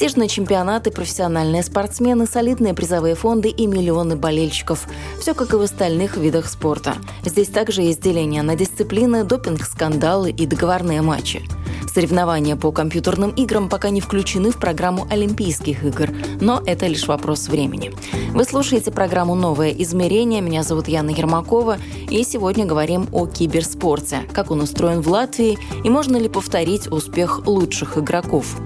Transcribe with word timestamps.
Престижные 0.00 0.30
чемпионаты, 0.30 0.90
профессиональные 0.90 1.62
спортсмены, 1.62 2.26
солидные 2.26 2.72
призовые 2.72 3.14
фонды 3.14 3.50
и 3.50 3.66
миллионы 3.66 4.16
болельщиков. 4.16 4.88
Все 5.20 5.34
как 5.34 5.52
и 5.52 5.56
в 5.56 5.60
остальных 5.60 6.16
видах 6.16 6.48
спорта. 6.48 6.94
Здесь 7.22 7.48
также 7.48 7.82
есть 7.82 8.00
деление 8.00 8.40
на 8.40 8.56
дисциплины, 8.56 9.24
допинг-скандалы 9.24 10.30
и 10.30 10.46
договорные 10.46 11.02
матчи. 11.02 11.42
Соревнования 11.92 12.56
по 12.56 12.72
компьютерным 12.72 13.28
играм 13.32 13.68
пока 13.68 13.90
не 13.90 14.00
включены 14.00 14.52
в 14.52 14.56
программу 14.56 15.06
Олимпийских 15.10 15.84
игр, 15.84 16.08
но 16.40 16.62
это 16.64 16.86
лишь 16.86 17.06
вопрос 17.06 17.48
времени. 17.48 17.92
Вы 18.32 18.44
слушаете 18.44 18.90
программу 18.90 19.34
«Новое 19.34 19.68
измерение». 19.68 20.40
Меня 20.40 20.62
зовут 20.62 20.88
Яна 20.88 21.10
Ермакова, 21.10 21.76
и 22.08 22.24
сегодня 22.24 22.64
говорим 22.64 23.06
о 23.12 23.26
киберспорте, 23.26 24.22
как 24.32 24.50
он 24.50 24.62
устроен 24.62 25.02
в 25.02 25.08
Латвии 25.08 25.58
и 25.84 25.90
можно 25.90 26.16
ли 26.16 26.30
повторить 26.30 26.90
успех 26.90 27.46
лучших 27.46 27.98
игроков. 27.98 28.56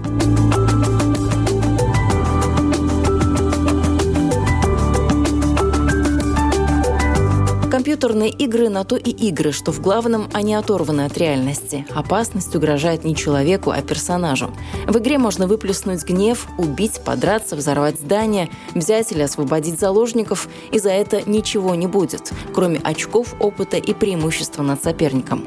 Компьютерные 8.04 8.32
игры 8.32 8.68
на 8.68 8.84
то 8.84 8.96
и 8.96 9.08
игры, 9.08 9.50
что 9.50 9.72
в 9.72 9.80
главном 9.80 10.28
они 10.34 10.54
оторваны 10.54 11.06
от 11.06 11.16
реальности. 11.16 11.86
Опасность 11.94 12.54
угрожает 12.54 13.02
не 13.02 13.16
человеку, 13.16 13.70
а 13.70 13.80
персонажу. 13.80 14.50
В 14.86 14.98
игре 14.98 15.16
можно 15.16 15.46
выплеснуть 15.46 16.04
гнев, 16.04 16.46
убить, 16.58 17.00
подраться, 17.02 17.56
взорвать 17.56 17.98
здание, 17.98 18.50
взять 18.74 19.10
или 19.10 19.22
освободить 19.22 19.80
заложников, 19.80 20.50
и 20.70 20.78
за 20.78 20.90
это 20.90 21.22
ничего 21.26 21.74
не 21.74 21.86
будет, 21.86 22.30
кроме 22.54 22.78
очков, 22.80 23.36
опыта 23.40 23.78
и 23.78 23.94
преимущества 23.94 24.62
над 24.62 24.84
соперником. 24.84 25.46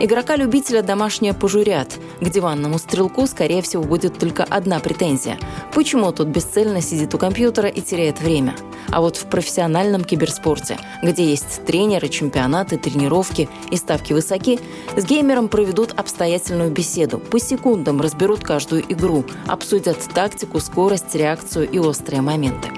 Игрока-любителя 0.00 0.82
домашние 0.82 1.34
пожурят. 1.34 1.98
К 2.20 2.30
диванному 2.30 2.78
стрелку, 2.78 3.26
скорее 3.26 3.62
всего, 3.62 3.82
будет 3.82 4.16
только 4.16 4.44
одна 4.44 4.78
претензия. 4.78 5.36
Почему 5.74 6.12
тот 6.12 6.28
бесцельно 6.28 6.80
сидит 6.80 7.12
у 7.16 7.18
компьютера 7.18 7.68
и 7.68 7.80
теряет 7.80 8.20
время? 8.20 8.54
А 8.90 9.00
вот 9.00 9.16
в 9.16 9.26
профессиональном 9.26 10.04
киберспорте, 10.04 10.78
где 11.02 11.24
есть 11.24 11.52
тренеры, 11.88 12.08
чемпионаты, 12.08 12.76
тренировки 12.76 13.48
и 13.70 13.76
ставки 13.76 14.12
высоки, 14.12 14.60
с 14.94 15.04
геймером 15.04 15.48
проведут 15.48 15.94
обстоятельную 15.96 16.70
беседу, 16.70 17.18
по 17.18 17.40
секундам 17.40 18.02
разберут 18.02 18.40
каждую 18.40 18.82
игру, 18.92 19.24
обсудят 19.46 19.98
тактику, 20.12 20.60
скорость, 20.60 21.14
реакцию 21.14 21.66
и 21.70 21.78
острые 21.78 22.20
моменты. 22.20 22.68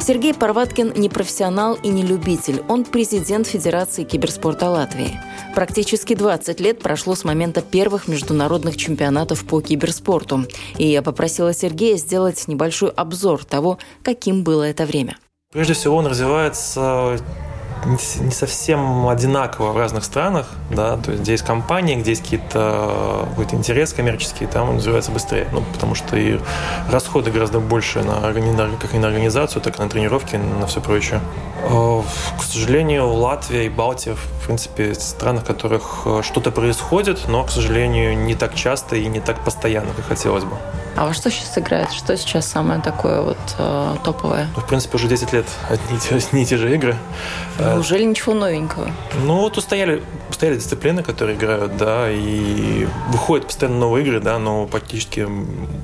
Сергей 0.00 0.32
Парваткин 0.32 0.94
не 0.96 1.10
профессионал 1.10 1.74
и 1.74 1.88
не 1.88 2.02
любитель. 2.02 2.62
Он 2.68 2.84
президент 2.84 3.46
Федерации 3.46 4.04
киберспорта 4.04 4.70
Латвии. 4.70 5.20
Практически 5.54 6.14
20 6.14 6.58
лет 6.60 6.78
прошло 6.78 7.14
с 7.14 7.24
момента 7.24 7.60
первых 7.60 8.08
международных 8.08 8.78
чемпионатов 8.78 9.44
по 9.44 9.60
киберспорту. 9.60 10.46
И 10.78 10.86
я 10.86 11.02
попросила 11.02 11.52
Сергея 11.52 11.98
сделать 11.98 12.48
небольшой 12.48 12.88
обзор 12.88 13.44
того, 13.44 13.76
каким 14.02 14.42
было 14.44 14.62
это 14.62 14.86
время. 14.86 15.18
Прежде 15.52 15.74
всего, 15.74 15.96
он 15.96 16.06
развивается 16.06 17.18
не 17.86 18.30
совсем 18.30 19.08
одинаково 19.08 19.72
в 19.72 19.76
разных 19.76 20.04
странах, 20.04 20.46
да, 20.70 20.96
то 20.96 21.10
есть 21.10 21.22
где 21.22 21.32
есть 21.32 21.44
компании, 21.44 21.96
где 21.96 22.10
есть 22.10 22.22
какие-то 22.22 23.26
какой-то 23.30 23.56
интерес 23.56 23.92
коммерческий, 23.92 24.46
там 24.46 24.70
он 24.70 24.76
развивается 24.76 25.10
быстрее, 25.10 25.48
ну, 25.52 25.62
потому 25.72 25.94
что 25.94 26.16
и 26.16 26.38
расходы 26.90 27.30
гораздо 27.30 27.60
больше 27.60 28.02
на, 28.02 28.20
как 28.80 28.94
и 28.94 28.98
на 28.98 29.08
организацию, 29.08 29.62
так 29.62 29.78
и 29.78 29.82
на 29.82 29.88
тренировки, 29.88 30.36
на 30.36 30.66
все 30.66 30.80
прочее. 30.80 31.20
Э, 31.62 32.02
к 32.38 32.42
сожалению, 32.42 33.08
Латвия 33.08 33.66
и 33.66 33.68
Балтия, 33.68 34.14
в 34.14 34.46
принципе, 34.46 34.94
страны, 34.94 35.40
в 35.40 35.44
которых 35.44 36.02
э, 36.04 36.22
что-то 36.22 36.50
происходит, 36.50 37.28
но, 37.28 37.44
к 37.44 37.50
сожалению, 37.50 38.16
не 38.16 38.34
так 38.34 38.54
часто 38.54 38.96
и 38.96 39.06
не 39.06 39.20
так 39.20 39.44
постоянно, 39.44 39.92
как 39.94 40.06
хотелось 40.06 40.44
бы. 40.44 40.56
А 40.98 41.06
во 41.06 41.14
что 41.14 41.30
сейчас 41.30 41.56
играет? 41.56 41.92
Что 41.92 42.16
сейчас 42.16 42.44
самое 42.44 42.80
такое 42.80 43.20
вот 43.20 43.38
э, 43.56 43.94
топовое? 44.02 44.48
Ну, 44.56 44.62
в 44.62 44.66
принципе, 44.66 44.96
уже 44.96 45.06
10 45.06 45.32
лет 45.32 45.46
одни 45.70 45.96
одни 46.10 46.42
и 46.42 46.44
те 46.44 46.56
же 46.56 46.74
игры. 46.74 46.96
Э, 47.60 47.74
Неужели 47.76 48.02
ничего 48.02 48.34
новенького? 48.34 48.90
Ну, 49.24 49.36
вот 49.36 49.56
устояли, 49.56 50.02
устояли 50.28 50.56
дисциплины, 50.56 51.04
которые 51.04 51.36
играют, 51.36 51.76
да, 51.76 52.10
и 52.10 52.88
выходят 53.12 53.46
постоянно 53.46 53.78
новые 53.78 54.04
игры, 54.04 54.18
да, 54.18 54.40
но 54.40 54.66
практически 54.66 55.24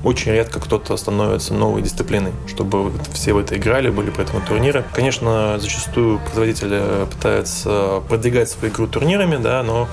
очень 0.03 0.33
редко 0.33 0.59
кто-то 0.59 0.97
становится 0.97 1.53
новой 1.53 1.81
дисциплиной, 1.81 2.33
чтобы 2.49 2.91
все 3.13 3.31
в 3.31 3.37
это 3.37 3.55
играли, 3.55 3.89
были 3.89 4.09
при 4.09 4.23
этом 4.25 4.41
турниры. 4.41 4.83
Конечно, 4.91 5.57
зачастую 5.59 6.19
производители 6.19 7.05
пытаются 7.09 8.03
продвигать 8.09 8.49
свою 8.49 8.73
игру 8.73 8.85
турнирами, 8.87 9.37
да, 9.37 9.63
но 9.63 9.87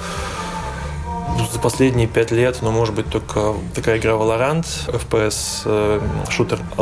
за 1.52 1.58
последние 1.58 2.06
пять 2.06 2.30
лет, 2.30 2.58
ну, 2.62 2.70
может 2.70 2.94
быть, 2.94 3.08
только 3.08 3.54
такая 3.74 3.98
игра 3.98 4.12
Valorant, 4.12 4.66
FPS 4.88 5.62
э, 5.64 6.00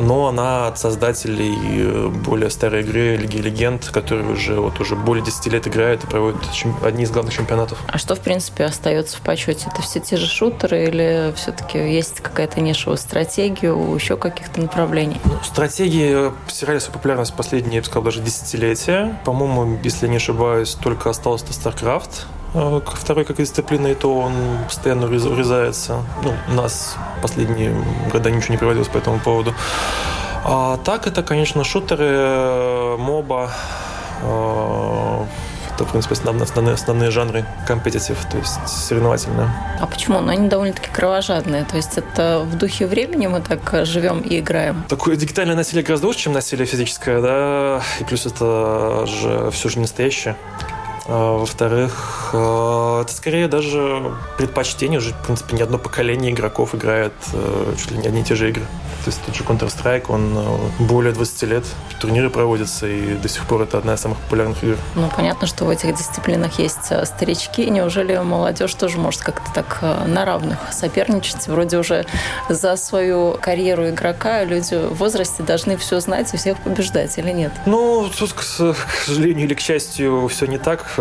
но 0.01 0.29
она 0.29 0.69
от 0.69 0.79
создателей 0.79 1.57
э, 1.63 2.09
более 2.09 2.51
старой 2.51 2.83
игры 2.83 3.17
Лиги 3.17 3.39
Легенд, 3.39 3.89
которые 3.89 4.31
уже 4.31 4.61
вот 4.61 4.81
уже 4.81 4.97
более 4.97 5.25
10 5.25 5.47
лет 5.53 5.67
играют 5.67 6.05
и 6.05 6.07
проводят 6.07 6.41
одни 6.83 7.05
из 7.05 7.11
главных 7.11 7.35
чемпионатов. 7.35 7.79
А 7.87 7.99
что, 7.99 8.15
в 8.15 8.21
принципе, 8.21 8.65
остается 8.65 9.17
в 9.17 9.21
почете? 9.21 9.67
Это 9.73 9.83
все 9.83 10.01
те 10.01 10.17
же 10.17 10.27
шутеры 10.27 10.85
или 10.85 11.33
все-таки 11.37 11.79
есть 11.79 12.21
какая-то 12.21 12.61
нишевая 12.61 12.97
стратегия 12.97 13.73
у 13.73 13.95
еще 13.95 14.17
каких-то 14.17 14.61
направлений? 14.61 15.21
Ну, 15.25 15.33
стратегии 15.45 16.31
потеряли 16.47 16.79
свою 16.79 16.95
популярность 16.95 17.35
последние, 17.35 17.77
я 17.77 17.81
бы 17.81 17.87
сказал, 17.87 18.05
даже 18.05 18.21
десятилетия. 18.21 19.19
По-моему, 19.25 19.79
если 19.83 20.07
не 20.07 20.17
ошибаюсь, 20.17 20.75
только 20.75 21.11
остался 21.11 21.47
StarCraft, 21.47 22.27
второй 22.53 23.25
как 23.25 23.37
дисциплина, 23.37 23.87
и 23.87 23.95
то 23.95 24.19
он 24.19 24.33
постоянно 24.67 25.07
урезается. 25.07 26.03
Ну, 26.23 26.35
у 26.49 26.53
нас 26.53 26.97
последние 27.23 27.75
года 28.13 28.31
ничего 28.31 28.53
не 28.53 28.59
проводилось 28.59 28.89
по 28.89 28.99
этому 28.99 29.19
поводу. 29.21 29.55
А 30.45 30.79
так 30.79 31.07
это, 31.07 31.23
конечно, 31.23 31.65
шутеры, 31.65 32.97
моба, 32.97 33.51
э, 34.23 35.25
это, 35.75 35.89
в 35.89 35.93
принципе, 35.93 36.15
основные, 36.15 36.43
основные, 36.43 36.75
основные 36.75 37.11
жанры 37.11 37.45
компетитив, 37.67 38.19
то 38.31 38.37
есть 38.37 38.59
соревновательные. 38.67 39.49
А 39.81 39.87
почему? 39.87 40.21
Ну, 40.21 40.31
они 40.31 40.49
довольно-таки 40.49 40.91
кровожадные. 40.91 41.65
То 41.65 41.77
есть 41.77 41.97
это 41.97 42.41
в 42.45 42.59
духе 42.59 42.87
времени 42.87 43.27
мы 43.29 43.41
так 43.41 43.87
живем 43.87 44.21
и 44.21 44.41
играем? 44.41 44.85
Такое 44.89 45.17
дигитальное 45.17 45.55
насилие 45.55 45.83
гораздо 45.83 46.07
лучше, 46.07 46.21
чем 46.21 46.33
насилие 46.33 46.67
физическое, 46.67 47.21
да, 47.21 47.83
и 47.99 48.05
плюс 48.05 48.27
это 48.27 49.07
же 49.07 49.51
все 49.53 49.69
же 49.69 49.77
не 49.77 49.83
настоящее. 49.83 50.37
А, 51.13 51.37
во-вторых, 51.37 52.31
а, 52.33 53.03
это 53.03 53.13
скорее 53.13 53.49
даже 53.49 54.13
предпочтение. 54.39 55.01
Уже, 55.01 55.11
в 55.11 55.25
принципе, 55.25 55.57
ни 55.57 55.63
одно 55.63 55.77
поколение 55.77 56.31
игроков 56.31 56.73
играет 56.77 57.13
э, 57.33 57.75
чуть 57.77 57.91
ли 57.91 57.99
не 57.99 58.07
одни 58.07 58.21
и 58.21 58.25
те 58.25 58.37
же 58.37 58.49
игры. 58.49 58.63
То 59.05 59.11
есть 59.11 59.21
тот 59.25 59.35
же 59.35 59.43
Counter-Strike, 59.43 60.05
он 60.09 60.33
э, 60.37 60.85
более 60.85 61.13
20 61.13 61.43
лет, 61.45 61.65
турниры 62.01 62.31
проводятся, 62.31 62.87
и 62.87 63.17
до 63.17 63.29
сих 63.29 63.45
пор 63.47 63.63
это 63.63 63.79
одна 63.79 63.95
из 63.95 64.01
самых 64.01 64.19
популярных 64.19 64.63
игр. 64.63 64.77
Ну, 64.95 65.11
понятно, 65.17 65.49
что 65.49 65.65
в 65.65 65.71
этих 65.71 65.97
дисциплинах 65.97 66.61
есть 66.61 66.91
э, 66.91 67.05
старички. 67.05 67.69
Неужели 67.69 68.17
молодежь 68.17 68.75
тоже 68.75 68.99
может 68.99 69.23
как-то 69.23 69.53
так 69.53 69.83
на 70.07 70.25
равных 70.25 70.59
соперничать? 70.71 71.49
Вроде 71.49 71.79
уже 71.79 72.07
за 72.49 72.77
свою 72.77 73.37
карьеру 73.41 73.89
игрока 73.89 74.45
люди 74.45 74.75
в 74.75 74.95
возрасте 74.95 75.43
должны 75.43 75.77
все 75.77 75.99
знать 75.99 76.33
и 76.35 76.37
всех 76.37 76.61
побеждать, 76.61 77.19
или 77.19 77.33
нет? 77.33 77.53
Ну, 77.67 78.09
тут, 78.17 78.33
к 78.33 78.43
сожалению 78.43 79.47
или 79.47 79.55
к 79.55 79.61
счастью, 79.61 80.29
все 80.29 80.47
не 80.47 80.59
так 80.59 81.00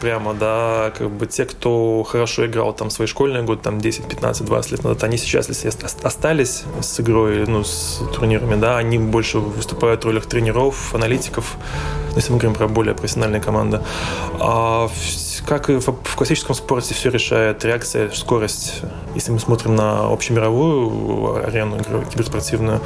прямо, 0.00 0.34
да. 0.34 0.92
Как 0.96 1.10
бы 1.10 1.26
те, 1.26 1.44
кто 1.44 2.02
хорошо 2.02 2.46
играл 2.46 2.72
там 2.72 2.90
свои 2.90 3.06
школьные 3.06 3.42
годы, 3.42 3.62
там 3.62 3.80
10, 3.80 4.06
15, 4.08 4.44
20 4.46 4.70
лет 4.72 4.84
назад, 4.84 5.04
они 5.04 5.16
сейчас, 5.16 5.48
если 5.48 5.68
остались 6.02 6.64
с 6.80 7.00
игрой, 7.00 7.46
ну, 7.46 7.64
с 7.64 8.00
турнирами, 8.14 8.56
да, 8.60 8.78
они 8.78 8.98
больше 8.98 9.38
выступают 9.38 10.04
в 10.04 10.06
ролях 10.06 10.26
тренеров, 10.26 10.94
аналитиков, 10.94 11.56
если 12.16 12.32
мы 12.32 12.38
говорим 12.38 12.56
про 12.56 12.68
более 12.68 12.94
профессиональные 12.94 13.40
команды. 13.40 13.80
А 14.38 14.88
как 15.46 15.68
и 15.68 15.78
в 15.78 16.16
классическом 16.16 16.54
спорте 16.54 16.94
все 16.94 17.10
решает 17.10 17.64
реакция, 17.64 18.10
скорость. 18.10 18.80
Если 19.14 19.30
мы 19.30 19.38
смотрим 19.38 19.74
на 19.74 20.10
общемировую 20.10 21.44
арену 21.46 21.78
киберспортивную, 22.10 22.80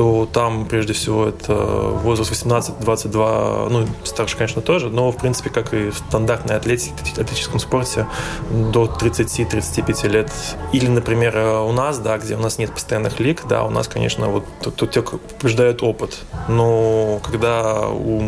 то 0.00 0.26
там, 0.32 0.64
прежде 0.64 0.94
всего, 0.94 1.26
это 1.26 1.52
возраст 1.52 2.32
18-22, 2.32 3.68
ну, 3.68 3.86
старше, 4.02 4.34
конечно, 4.34 4.62
тоже, 4.62 4.88
но, 4.88 5.12
в 5.12 5.18
принципе, 5.18 5.50
как 5.50 5.74
и 5.74 5.90
в 5.90 5.98
стандартной 5.98 6.56
атлетике, 6.56 6.94
атлетическом 7.20 7.60
спорте, 7.60 8.06
до 8.50 8.86
30-35 8.86 10.08
лет. 10.08 10.32
Или, 10.72 10.86
например, 10.86 11.36
у 11.36 11.72
нас, 11.72 11.98
да, 11.98 12.16
где 12.16 12.36
у 12.36 12.38
нас 12.38 12.56
нет 12.56 12.72
постоянных 12.72 13.20
лиг, 13.20 13.42
да, 13.46 13.62
у 13.62 13.68
нас, 13.68 13.88
конечно, 13.88 14.28
вот 14.28 14.44
тут, 14.62 14.90
тут 14.90 15.20
побеждает 15.38 15.82
опыт. 15.82 16.20
Но 16.48 17.20
когда 17.22 17.86
у 17.90 18.22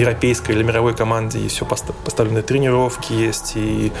европейской 0.00 0.52
или 0.52 0.62
мировой 0.62 0.94
команде, 0.94 1.38
и 1.38 1.48
все 1.48 1.64
поставлены 1.64 2.42
тренировки 2.42 3.12
есть, 3.12 3.56
и, 3.56 3.92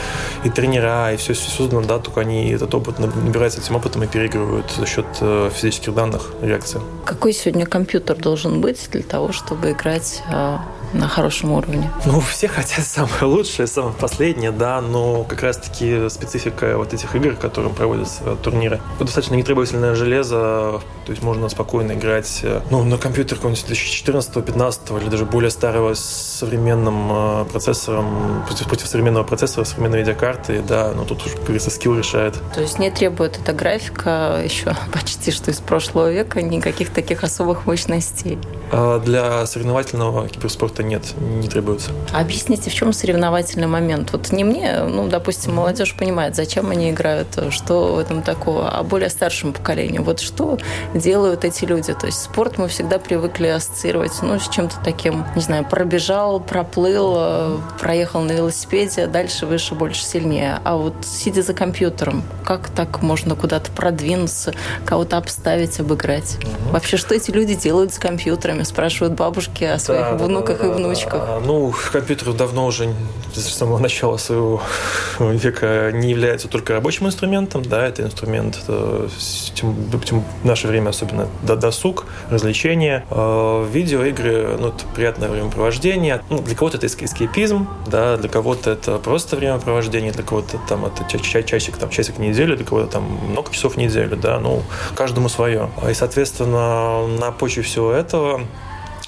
и 0.44 0.50
тренера, 0.50 1.12
и 1.12 1.16
все, 1.16 1.34
все 1.34 1.50
создано, 1.50 1.82
да, 1.86 1.98
только 1.98 2.20
они 2.20 2.50
этот 2.50 2.74
опыт 2.74 2.98
набираются 2.98 3.60
этим 3.60 3.76
опытом 3.76 4.02
и 4.02 4.06
переигрывают 4.06 4.70
за 4.70 4.86
счет 4.86 5.06
э, 5.20 5.50
физических 5.54 5.94
данных 5.94 6.32
реакции. 6.42 6.80
Какой 7.04 7.32
сегодня 7.32 7.66
компьютер 7.66 8.16
должен 8.16 8.60
быть 8.60 8.88
для 8.90 9.02
того, 9.02 9.32
чтобы 9.32 9.72
играть 9.72 10.22
э, 10.30 10.56
на 10.92 11.08
хорошем 11.08 11.52
уровне? 11.52 11.90
Ну, 12.04 12.20
все 12.20 12.48
хотят 12.48 12.84
самое 12.84 13.24
лучшее, 13.24 13.66
самое 13.66 13.94
последнее, 13.94 14.50
да, 14.50 14.80
но 14.80 15.24
как 15.24 15.42
раз-таки 15.42 16.08
специфика 16.08 16.76
вот 16.76 16.94
этих 16.94 17.14
игр, 17.14 17.34
которым 17.34 17.74
проводятся 17.74 18.36
турниры, 18.36 18.80
достаточно 18.98 19.34
нетребовательное 19.34 19.94
железо, 19.94 20.80
то 21.04 21.12
есть 21.12 21.22
можно 21.22 21.48
спокойно 21.48 21.92
играть 21.92 22.40
э, 22.42 22.60
ну, 22.70 22.82
на 22.82 22.98
компьютер 22.98 23.36
какого-нибудь 23.36 23.66
2014 23.66 24.44
15 24.44 24.90
или 25.02 25.08
даже 25.08 25.24
более 25.24 25.50
старого 25.50 25.94
с 25.94 26.00
современным 26.00 27.08
э, 27.10 27.44
процессором, 27.46 28.44
против, 28.46 28.66
против 28.66 28.86
современного 28.86 29.24
процессора, 29.24 29.64
современной 29.64 30.00
видеокарты, 30.00 30.62
да, 30.62 30.92
но 30.94 31.04
тут 31.04 31.24
уже, 31.24 31.34
как 31.36 31.44
говорится, 31.44 31.70
скилл 31.70 31.96
решает. 31.96 32.34
То 32.54 32.60
есть 32.60 32.78
не 32.78 32.90
требует 32.90 33.38
эта 33.38 33.52
графика 33.52 34.40
еще 34.42 34.76
почти 34.92 35.30
что 35.30 35.50
из 35.50 35.60
прошлого 35.60 36.10
века 36.10 36.42
никаких 36.42 36.90
таких 36.90 37.24
особых 37.24 37.66
мощностей? 37.66 38.38
А 38.72 38.98
для 38.98 39.46
соревновательного 39.46 40.28
киберспорта 40.28 40.75
нет, 40.82 41.14
не 41.18 41.48
требуется. 41.48 41.90
Объясните, 42.12 42.70
в 42.70 42.74
чем 42.74 42.92
соревновательный 42.92 43.66
момент? 43.66 44.12
Вот 44.12 44.32
не 44.32 44.44
мне, 44.44 44.80
ну, 44.82 45.08
допустим, 45.08 45.54
молодежь 45.54 45.96
понимает, 45.96 46.36
зачем 46.36 46.70
они 46.70 46.90
играют, 46.90 47.28
что 47.50 47.94
в 47.94 47.98
этом 47.98 48.22
такого, 48.22 48.70
а 48.70 48.82
более 48.82 49.10
старшему 49.10 49.52
поколению. 49.52 50.02
Вот 50.02 50.20
что 50.20 50.58
делают 50.94 51.44
эти 51.44 51.64
люди? 51.64 51.92
То 51.94 52.06
есть 52.06 52.22
спорт 52.22 52.58
мы 52.58 52.68
всегда 52.68 52.98
привыкли 52.98 53.48
ассоциировать, 53.48 54.12
ну, 54.22 54.38
с 54.38 54.48
чем-то 54.48 54.76
таким, 54.84 55.24
не 55.34 55.42
знаю, 55.42 55.64
пробежал, 55.64 56.40
проплыл, 56.40 57.60
проехал 57.80 58.20
на 58.22 58.32
велосипеде, 58.32 59.06
дальше 59.06 59.46
выше, 59.46 59.74
больше, 59.74 60.02
сильнее. 60.04 60.60
А 60.64 60.76
вот 60.76 60.94
сидя 61.02 61.42
за 61.42 61.54
компьютером, 61.54 62.22
как 62.44 62.68
так 62.68 63.02
можно 63.02 63.34
куда-то 63.34 63.70
продвинуться, 63.70 64.54
кого-то 64.84 65.16
обставить, 65.16 65.78
обыграть? 65.80 66.38
Угу. 66.42 66.72
Вообще, 66.72 66.96
что 66.96 67.14
эти 67.14 67.30
люди 67.30 67.54
делают 67.54 67.92
с 67.94 67.98
компьютерами? 67.98 68.62
Спрашивают 68.62 69.14
бабушки 69.14 69.64
о 69.64 69.78
своих 69.78 70.02
да, 70.02 70.14
внуках 70.16 70.58
да, 70.58 70.64
да, 70.64 70.65
и 70.66 70.74
внучках. 70.74 71.26
Да, 71.26 71.40
Ну, 71.44 71.72
компьютер 71.92 72.32
давно 72.32 72.66
уже 72.66 72.94
с 73.34 73.54
самого 73.54 73.78
начала 73.78 74.16
своего 74.16 74.62
века 75.18 75.90
не 75.92 76.10
является 76.10 76.48
только 76.48 76.72
рабочим 76.72 77.06
инструментом, 77.06 77.62
да, 77.62 77.86
это 77.86 78.02
инструмент, 78.02 78.58
это, 78.62 79.08
тем, 79.54 79.74
тем 80.04 80.24
в 80.42 80.44
наше 80.44 80.68
время 80.68 80.90
особенно 80.90 81.28
досуг, 81.42 82.06
развлечения. 82.30 83.04
Э, 83.10 83.66
видеоигры, 83.70 84.56
ну, 84.58 84.68
это 84.68 84.84
приятное 84.94 85.28
времяпровождение. 85.28 86.22
Ну, 86.30 86.40
для 86.40 86.54
кого-то 86.54 86.78
это 86.78 86.86
эскейпизм, 86.86 87.68
да, 87.86 88.16
для 88.16 88.28
кого-то 88.28 88.70
это 88.70 88.98
просто 88.98 89.36
времяпровождение, 89.36 90.12
для 90.12 90.22
кого-то 90.22 90.58
там 90.68 90.86
это 90.86 91.04
часик, 91.18 91.76
там, 91.76 91.90
часик 91.90 92.16
в 92.16 92.20
неделю, 92.20 92.56
для 92.56 92.64
кого-то 92.64 92.86
там 92.92 93.04
много 93.04 93.52
часов 93.52 93.74
в 93.74 93.76
неделю, 93.76 94.16
да, 94.16 94.38
ну, 94.38 94.62
каждому 94.94 95.28
свое. 95.28 95.70
И, 95.88 95.94
соответственно, 95.94 97.06
на 97.06 97.30
почве 97.32 97.62
всего 97.62 97.92
этого 97.92 98.42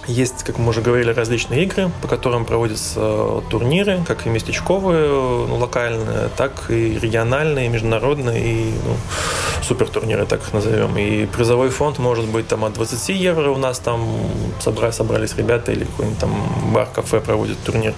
есть, 0.09 0.43
как 0.43 0.59
мы 0.59 0.71
уже 0.71 0.81
говорили, 0.81 1.11
различные 1.13 1.65
игры, 1.65 1.91
по 2.03 2.09
которым 2.09 2.45
проводятся 2.45 3.01
э, 3.01 3.41
турниры, 3.51 4.03
как 4.07 4.27
и 4.27 4.31
местечковые, 4.31 5.09
ну, 5.09 5.57
локальные, 5.57 6.31
так 6.37 6.71
и 6.71 6.99
региональные, 6.99 7.69
международные, 7.69 8.41
и 8.41 8.73
ну, 8.85 8.97
супертурниры, 9.63 10.27
так 10.27 10.41
их 10.41 10.53
назовем. 10.53 10.97
И 10.97 11.27
призовой 11.27 11.69
фонд 11.69 11.99
может 11.99 12.25
быть 12.27 12.49
там 12.49 12.65
от 12.65 12.73
20 12.73 13.09
евро 13.11 13.51
у 13.51 13.59
нас 13.59 13.79
там 13.79 14.09
собрали, 14.61 14.93
собрались 14.93 15.37
ребята 15.37 15.73
или 15.73 15.85
какой-нибудь 15.85 16.19
там 16.19 16.31
бар-кафе 16.73 17.21
проводит 17.21 17.63
турнир, 17.63 17.95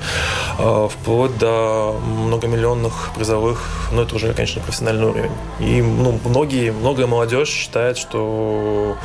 э, 0.58 0.88
вплоть 0.90 1.38
до 1.38 1.96
многомиллионных 2.04 3.10
призовых, 3.14 3.64
но 3.92 4.02
это 4.02 4.16
уже, 4.16 4.32
конечно, 4.34 4.60
профессиональный 4.60 5.06
уровень. 5.06 5.32
И 5.60 5.80
ну, 5.80 6.18
многие, 6.24 6.72
многое 6.72 7.06
молодежь 7.06 7.48
считает, 7.48 7.96
что 7.96 8.50
Э, 8.80 8.96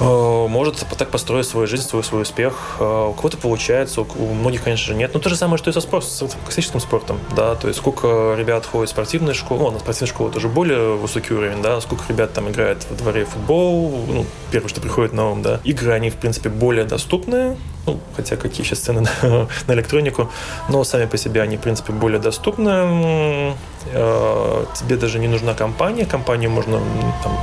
может 0.00 0.84
так 0.98 1.10
построить 1.10 1.46
свою 1.46 1.66
жизнь, 1.66 1.84
свой, 1.84 2.02
свой 2.04 2.22
успех. 2.22 2.76
Э, 2.80 3.08
у 3.10 3.12
кого-то 3.12 3.36
получается, 3.36 4.02
у 4.02 4.34
многих, 4.34 4.62
конечно 4.62 4.86
же, 4.86 4.94
нет. 4.94 5.12
Но 5.14 5.20
то 5.20 5.28
же 5.28 5.36
самое, 5.36 5.58
что 5.58 5.70
и 5.70 5.72
со 5.72 5.80
спортом, 5.80 6.10
с 6.10 6.36
классическим 6.44 6.80
спортом. 6.80 7.18
Да? 7.36 7.54
То 7.54 7.68
есть 7.68 7.78
сколько 7.78 8.34
ребят 8.36 8.66
ходят 8.66 8.90
в 8.90 8.92
спортивные 8.92 9.34
школы, 9.34 9.60
ну, 9.60 9.70
на 9.70 9.78
спортивной 9.78 10.08
школе 10.08 10.32
тоже 10.32 10.48
более 10.48 10.96
высокий 10.96 11.34
уровень, 11.34 11.62
да, 11.62 11.80
сколько 11.80 12.04
ребят 12.08 12.32
там 12.32 12.48
играет 12.50 12.86
во 12.90 12.96
дворе 12.96 13.24
футбол, 13.24 14.04
ну, 14.08 14.26
первое, 14.50 14.68
что 14.68 14.80
приходит 14.80 15.12
на 15.12 15.30
ум, 15.30 15.42
да. 15.42 15.60
Игры, 15.64 15.92
они, 15.92 16.10
в 16.10 16.16
принципе, 16.16 16.48
более 16.48 16.84
доступные, 16.84 17.56
ну, 17.86 17.98
хотя 18.16 18.36
какие 18.36 18.64
сейчас 18.66 18.80
цены 18.80 19.00
на, 19.22 19.48
на 19.66 19.72
электронику, 19.72 20.30
но 20.68 20.84
сами 20.84 21.06
по 21.06 21.16
себе 21.16 21.42
они, 21.42 21.56
в 21.56 21.60
принципе, 21.60 21.92
более 21.92 22.20
доступны. 22.20 23.54
Э, 23.92 24.64
тебе 24.74 24.96
даже 24.96 25.18
не 25.18 25.28
нужна 25.28 25.54
компания, 25.54 26.06
компанию 26.06 26.50
можно 26.50 26.80
там, 27.22 27.38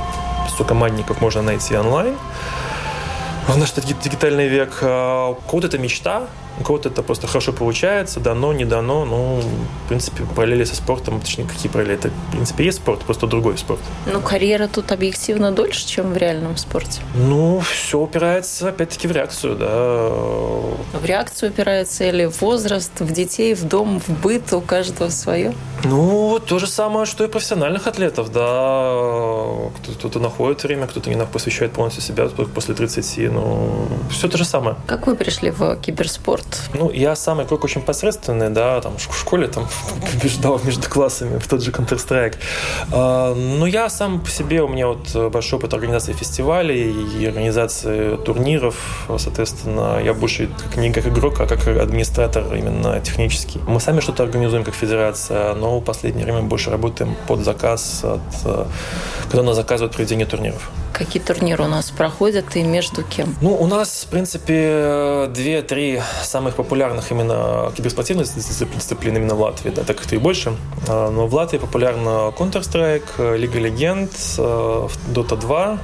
сокомандников 0.58 1.20
можно 1.20 1.42
найти 1.42 1.76
онлайн. 1.76 2.14
В 3.48 3.56
наш 3.56 3.72
дигитальный 3.72 4.48
век 4.48 4.78
а 4.82 5.30
у 5.30 5.34
кого-то 5.34 5.66
это 5.66 5.78
мечта, 5.78 6.28
у 6.60 6.64
кого-то 6.64 6.88
это 6.88 7.02
просто 7.02 7.26
хорошо 7.26 7.52
получается, 7.52 8.20
дано, 8.20 8.52
не 8.52 8.64
дано. 8.64 9.04
Ну, 9.04 9.40
в 9.84 9.88
принципе, 9.88 10.24
параллели 10.36 10.64
со 10.64 10.76
спортом, 10.76 11.20
точнее, 11.20 11.44
какие 11.44 11.70
параллели? 11.70 11.98
Это, 11.98 12.08
в 12.08 12.32
принципе, 12.32 12.64
есть 12.64 12.78
спорт, 12.78 13.00
просто 13.00 13.26
другой 13.26 13.58
спорт. 13.58 13.80
Ну, 14.06 14.20
карьера 14.20 14.68
тут 14.68 14.92
объективно 14.92 15.52
дольше, 15.52 15.86
чем 15.86 16.12
в 16.12 16.16
реальном 16.16 16.56
спорте. 16.56 17.00
Ну, 17.14 17.60
все 17.60 17.98
упирается, 17.98 18.68
опять-таки, 18.68 19.08
в 19.08 19.12
реакцию, 19.12 19.56
да. 19.56 20.08
В 20.98 21.04
реакцию 21.04 21.50
упирается 21.50 22.04
или 22.04 22.26
в 22.26 22.40
возраст, 22.42 23.00
в 23.00 23.12
детей, 23.12 23.54
в 23.54 23.64
дом, 23.64 24.00
в 24.00 24.08
быт, 24.22 24.52
у 24.52 24.60
каждого 24.60 25.10
свое? 25.10 25.54
Ну, 25.84 26.38
то 26.38 26.58
же 26.58 26.66
самое, 26.66 27.06
что 27.06 27.24
и 27.24 27.28
профессиональных 27.28 27.86
атлетов, 27.86 28.30
да. 28.32 28.92
Кто-то 29.98 30.18
находит 30.18 30.62
время, 30.62 30.86
кто-то 30.86 31.10
не 31.10 31.22
посвящает 31.26 31.72
полностью 31.72 32.02
себя 32.02 32.26
после 32.54 32.74
30, 32.74 33.32
ну, 33.32 33.88
все 34.10 34.28
то 34.28 34.36
же 34.38 34.44
самое. 34.44 34.76
Как 34.86 35.06
вы 35.06 35.14
пришли 35.14 35.50
в 35.50 35.76
киберспорт? 35.76 36.41
Ну, 36.74 36.90
я 36.90 37.16
сам 37.16 37.42
игрок 37.42 37.64
очень 37.64 37.82
посредственный, 37.82 38.50
да, 38.50 38.80
там 38.80 38.96
в 38.96 39.18
школе 39.18 39.48
там 39.48 39.66
побеждал 40.12 40.60
между 40.64 40.88
классами 40.88 41.38
в 41.38 41.46
тот 41.46 41.62
же 41.62 41.70
Counter-Strike. 41.70 42.36
А, 42.92 43.34
но 43.34 43.66
я 43.66 43.88
сам 43.88 44.20
по 44.20 44.30
себе, 44.30 44.62
у 44.62 44.68
меня 44.68 44.88
вот 44.88 45.32
большой 45.32 45.58
опыт 45.58 45.74
организации 45.74 46.12
фестивалей 46.12 46.92
и 47.18 47.26
организации 47.26 48.16
турниров, 48.16 49.08
соответственно, 49.18 50.00
я 50.02 50.14
больше 50.14 50.48
как 50.62 50.76
не 50.76 50.92
как 50.92 51.06
игрок, 51.06 51.40
а 51.40 51.46
как 51.46 51.66
администратор 51.66 52.54
именно 52.54 53.00
технический. 53.00 53.60
Мы 53.66 53.80
сами 53.80 54.00
что-то 54.00 54.22
организуем 54.22 54.64
как 54.64 54.74
федерация, 54.74 55.54
но 55.54 55.78
в 55.78 55.84
последнее 55.84 56.24
время 56.24 56.42
больше 56.42 56.70
работаем 56.70 57.16
под 57.28 57.40
заказ, 57.40 58.04
от, 58.04 58.70
когда 59.28 59.42
нас 59.42 59.56
заказывают 59.56 59.94
проведение 59.94 60.26
турниров. 60.26 60.70
Какие 61.04 61.20
турниры 61.20 61.64
у 61.64 61.66
нас 61.66 61.90
проходят 61.90 62.54
и 62.54 62.62
между 62.62 63.02
кем? 63.02 63.34
Ну, 63.40 63.56
у 63.56 63.66
нас, 63.66 64.04
в 64.06 64.10
принципе, 64.10 65.26
две-три 65.30 66.00
самых 66.22 66.54
популярных 66.54 67.10
именно 67.10 67.72
киберспортивных 67.76 68.32
дисциплин 68.32 69.16
именно 69.16 69.34
в 69.34 69.40
Латвии, 69.40 69.70
да, 69.70 69.82
так 69.82 69.96
как-то 69.96 70.14
и 70.14 70.18
больше. 70.18 70.54
А, 70.88 71.10
но 71.10 71.26
в 71.26 71.34
Латвии 71.34 71.58
популярна 71.58 72.32
Counter-Strike, 72.38 73.36
Лига 73.36 73.58
Легенд, 73.58 74.12
э, 74.38 74.88
Dota 75.12 75.36
2, 75.36 75.78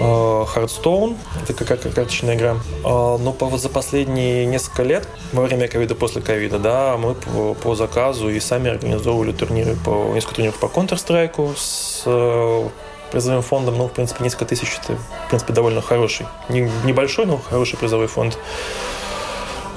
Hearthstone, 0.00 1.16
это 1.42 1.54
как 1.54 1.80
карточная 1.80 2.34
игра. 2.34 2.56
А, 2.84 3.16
но 3.16 3.58
за 3.58 3.68
последние 3.68 4.44
несколько 4.44 4.82
лет, 4.82 5.06
во 5.32 5.42
время 5.42 5.68
ковида, 5.68 5.94
после 5.94 6.20
ковида, 6.20 6.58
да, 6.58 6.96
мы 6.96 7.14
по, 7.14 7.54
по 7.54 7.76
заказу 7.76 8.28
и 8.28 8.40
сами 8.40 8.70
организовывали 8.70 9.30
турниры 9.30 9.76
по 9.76 10.10
несколько 10.12 10.34
турниров 10.34 10.58
по 10.58 10.66
Counter-Strike 10.66 11.54
с 11.56 12.70
призовым 13.10 13.42
фондом, 13.42 13.78
ну, 13.78 13.88
в 13.88 13.92
принципе, 13.92 14.24
несколько 14.24 14.46
тысяч, 14.46 14.78
это, 14.82 14.96
в 14.96 15.28
принципе, 15.28 15.52
довольно 15.52 15.82
хороший. 15.82 16.26
Не, 16.48 16.70
небольшой, 16.84 17.26
но 17.26 17.38
хороший 17.38 17.78
призовой 17.78 18.06
фонд. 18.06 18.38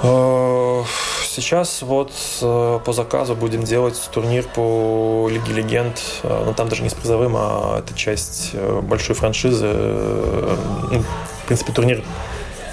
Э, 0.02 0.84
сейчас 1.26 1.82
вот 1.82 2.12
э, 2.42 2.80
по 2.84 2.92
заказу 2.92 3.34
будем 3.34 3.64
делать 3.64 4.00
турнир 4.12 4.44
по 4.44 5.28
Лиге 5.30 5.52
Легенд. 5.52 6.00
Э, 6.22 6.28
но 6.28 6.44
ну, 6.46 6.54
там 6.54 6.68
даже 6.68 6.82
не 6.82 6.90
с 6.90 6.94
призовым, 6.94 7.34
а 7.36 7.78
это 7.78 7.94
часть 7.94 8.54
большой 8.54 9.14
франшизы. 9.14 9.66
Ну, 9.66 11.02
в 11.42 11.46
принципе, 11.46 11.72
турнир 11.72 12.04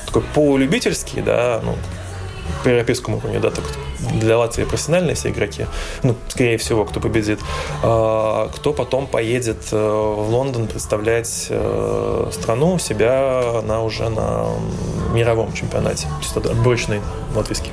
такой 0.05 0.23
полулюбительский, 0.33 1.21
да, 1.21 1.61
ну, 1.63 1.75
по 2.63 2.69
европейскому 2.69 3.17
уровню, 3.17 3.39
да, 3.39 3.51
так 3.51 3.65
для 4.19 4.38
Латвии 4.38 4.63
профессиональные 4.63 5.15
все 5.15 5.29
игроки, 5.29 5.65
ну, 6.03 6.15
скорее 6.27 6.57
всего, 6.57 6.86
кто 6.86 7.00
победит, 7.00 7.39
а, 7.83 8.50
кто 8.50 8.74
потом 8.74 9.07
поедет 9.07 9.57
э, 9.71 9.77
в 9.77 10.29
Лондон 10.29 10.67
представлять 10.67 11.48
э, 11.50 12.29
страну, 12.31 12.79
себя 12.79 13.62
на 13.63 13.83
уже 13.83 14.10
на 14.10 14.48
мировом 15.13 15.53
чемпионате. 15.53 16.07
То 16.07 16.41
есть 16.41 16.51
отборочный 16.51 17.01
латвийский. 17.36 17.71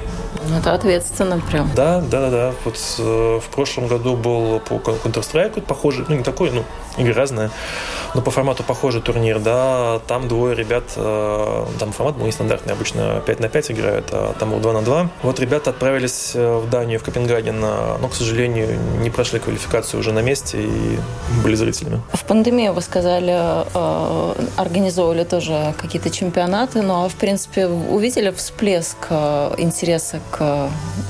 Ну, 0.48 0.58
это 0.58 0.72
ответственно 0.72 1.40
прям. 1.50 1.70
Да, 1.74 2.00
да, 2.00 2.20
да, 2.20 2.30
да. 2.30 2.54
Вот 2.64 2.76
э, 2.98 3.40
в 3.42 3.48
прошлом 3.54 3.86
году 3.86 4.16
был 4.16 4.60
по 4.60 4.74
Counter-Strike 4.74 5.60
похожий, 5.62 6.04
ну 6.08 6.16
не 6.16 6.22
такой, 6.22 6.50
ну 6.50 6.64
игры 6.96 7.12
разные, 7.12 7.50
но 8.14 8.22
по 8.22 8.30
формату 8.30 8.62
похожий 8.62 9.00
турнир, 9.00 9.38
да, 9.38 10.00
там 10.06 10.28
двое 10.28 10.54
ребят, 10.54 10.84
э, 10.96 11.64
там 11.78 11.92
формат 11.92 12.16
был 12.16 12.26
нестандартный, 12.26 12.72
обычно 12.72 13.22
5 13.26 13.40
на 13.40 13.48
5 13.48 13.70
играют, 13.70 14.08
а 14.12 14.34
там 14.38 14.50
был 14.50 14.58
2 14.58 14.72
на 14.72 14.82
2. 14.82 15.10
Вот 15.22 15.40
ребята 15.40 15.70
отправились 15.70 16.32
э, 16.34 16.58
в 16.58 16.68
Данию, 16.70 16.98
в 17.00 17.02
Копенгаген, 17.04 17.60
но, 17.60 18.08
к 18.08 18.14
сожалению, 18.14 18.78
не 19.00 19.10
прошли 19.10 19.38
квалификацию 19.38 20.00
уже 20.00 20.12
на 20.12 20.20
месте 20.20 20.58
и 20.62 20.98
были 21.42 21.54
зрителями. 21.54 22.00
В 22.12 22.24
пандемию, 22.24 22.72
вы 22.72 22.80
сказали, 22.80 23.64
э, 23.74 24.34
организовывали 24.56 25.24
тоже 25.24 25.74
какие-то 25.78 26.10
чемпионаты, 26.10 26.82
но, 26.82 27.00
ну, 27.00 27.04
а 27.04 27.08
в 27.08 27.14
принципе, 27.14 27.66
увидели 27.66 28.30
всплеск 28.30 28.96
интереса 29.58 30.20
к 30.30 30.37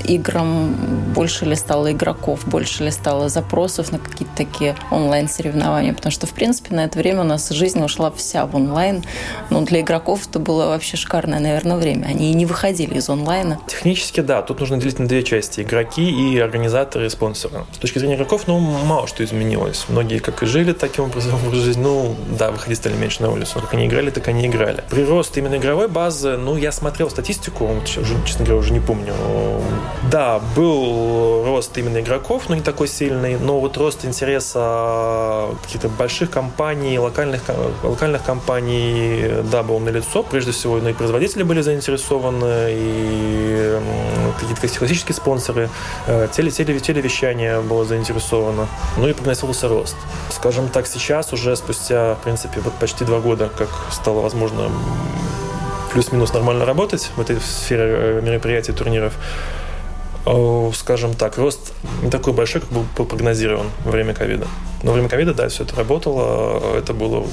играм? 0.05 0.75
Больше 1.15 1.45
ли 1.45 1.55
стало 1.55 1.93
игроков, 1.93 2.47
больше 2.47 2.85
ли 2.85 2.91
стало 2.91 3.29
запросов 3.29 3.93
на 3.93 3.99
какие-то 3.99 4.35
такие 4.37 4.77
онлайн-соревнования? 4.91 5.93
Потому 5.93 6.13
что, 6.13 6.27
в 6.27 6.33
принципе, 6.33 6.75
на 6.75 6.85
это 6.85 6.99
время 6.99 7.23
у 7.23 7.25
нас 7.25 7.49
жизнь 7.51 7.83
ушла 7.83 8.11
вся 8.11 8.47
в 8.47 8.55
онлайн. 8.55 9.05
Но 9.51 9.63
для 9.63 9.81
игроков 9.81 10.27
это 10.29 10.39
было 10.39 10.67
вообще 10.67 10.97
шикарное, 10.97 11.41
наверное, 11.41 11.77
время. 11.77 12.07
Они 12.07 12.31
и 12.31 12.35
не 12.35 12.47
выходили 12.47 12.95
из 12.95 13.09
онлайна. 13.09 13.59
Технически, 13.67 14.21
да. 14.21 14.43
Тут 14.43 14.61
нужно 14.61 14.79
делить 14.79 14.99
на 14.99 15.07
две 15.07 15.23
части. 15.23 15.61
Игроки 15.61 16.09
и 16.09 16.39
организаторы 16.39 17.07
и 17.07 17.09
спонсоры. 17.09 17.65
С 17.73 17.79
точки 17.79 17.99
зрения 17.99 18.17
игроков, 18.17 18.43
ну, 18.47 18.59
мало 18.59 19.07
что 19.07 19.25
изменилось. 19.25 19.87
Многие 19.89 20.19
как 20.19 20.43
и 20.43 20.47
жили 20.47 20.73
таким 20.73 21.05
образом 21.05 21.37
в 21.37 21.55
жизни. 21.55 21.83
Ну, 21.83 22.17
да, 22.39 22.51
выходить 22.51 22.79
стали 22.79 22.95
меньше 22.95 23.23
на 23.23 23.31
улицу. 23.31 23.61
Как 23.61 23.75
они 23.75 23.87
играли, 23.87 24.11
так 24.11 24.29
они 24.29 24.47
играли. 24.47 24.83
Прирост 24.91 25.37
именно 25.39 25.57
игровой 25.57 25.89
базы, 25.89 26.37
ну, 26.37 26.57
я 26.57 26.73
смотрел 26.73 27.11
статистику, 27.11 27.71
честно 27.85 28.45
говоря, 28.45 28.57
уже 28.57 28.73
не 28.73 28.81
помню. 28.81 29.08
Да, 30.11 30.41
был 30.57 31.45
рост 31.45 31.77
именно 31.77 32.01
игроков, 32.01 32.49
но 32.49 32.55
не 32.55 32.63
такой 32.63 32.89
сильный, 32.89 33.37
но 33.37 33.61
вот 33.61 33.77
рост 33.77 34.05
интереса 34.05 35.49
каких-то 35.63 35.89
больших 35.89 36.31
компаний, 36.31 36.99
локальных, 36.99 37.43
локальных 37.83 38.23
компаний, 38.23 39.25
да, 39.51 39.63
был 39.63 39.81
налицо. 39.81 40.23
Прежде 40.23 40.53
всего, 40.53 40.79
ну, 40.79 40.89
и 40.89 40.93
производители 40.93 41.43
были 41.43 41.61
заинтересованы, 41.61 42.69
и 42.71 43.79
какие-то 44.41 44.79
классические 44.79 45.15
спонсоры, 45.15 45.69
э, 46.07 46.29
теле, 46.33 46.51
теле, 46.51 46.81
телевещание 46.81 47.61
было 47.61 47.85
заинтересовано, 47.85 48.69
ну 48.97 49.09
и 49.09 49.13
прогнозировался 49.13 49.69
рост. 49.69 49.97
Скажем 50.31 50.69
так, 50.69 50.87
сейчас 50.87 51.33
уже 51.33 51.57
спустя, 51.57 52.15
в 52.15 52.25
принципе, 52.25 52.61
вот 52.61 52.73
почти 52.75 53.05
два 53.05 53.21
года, 53.21 53.51
как 53.57 53.69
стало 53.91 54.21
возможно 54.21 54.71
плюс-минус 55.93 56.33
нормально 56.33 56.65
работать 56.65 57.11
в 57.17 57.21
этой 57.21 57.41
сфере 57.41 57.85
э, 57.85 58.21
мероприятий, 58.23 58.73
турниров, 58.73 59.15
скажем 60.75 61.15
так, 61.15 61.39
рост 61.39 61.73
не 62.03 62.11
такой 62.11 62.35
большой, 62.35 62.61
как 62.61 62.71
был 62.71 62.85
прогнозирован 63.07 63.71
во 63.85 63.91
время 63.91 64.13
ковида. 64.13 64.47
Но 64.83 64.91
во 64.91 64.93
время 64.95 65.09
ковида, 65.09 65.33
да, 65.33 65.49
все 65.49 65.65
это 65.65 65.75
работало. 65.77 66.77
Это 66.77 66.93
было 66.93 67.27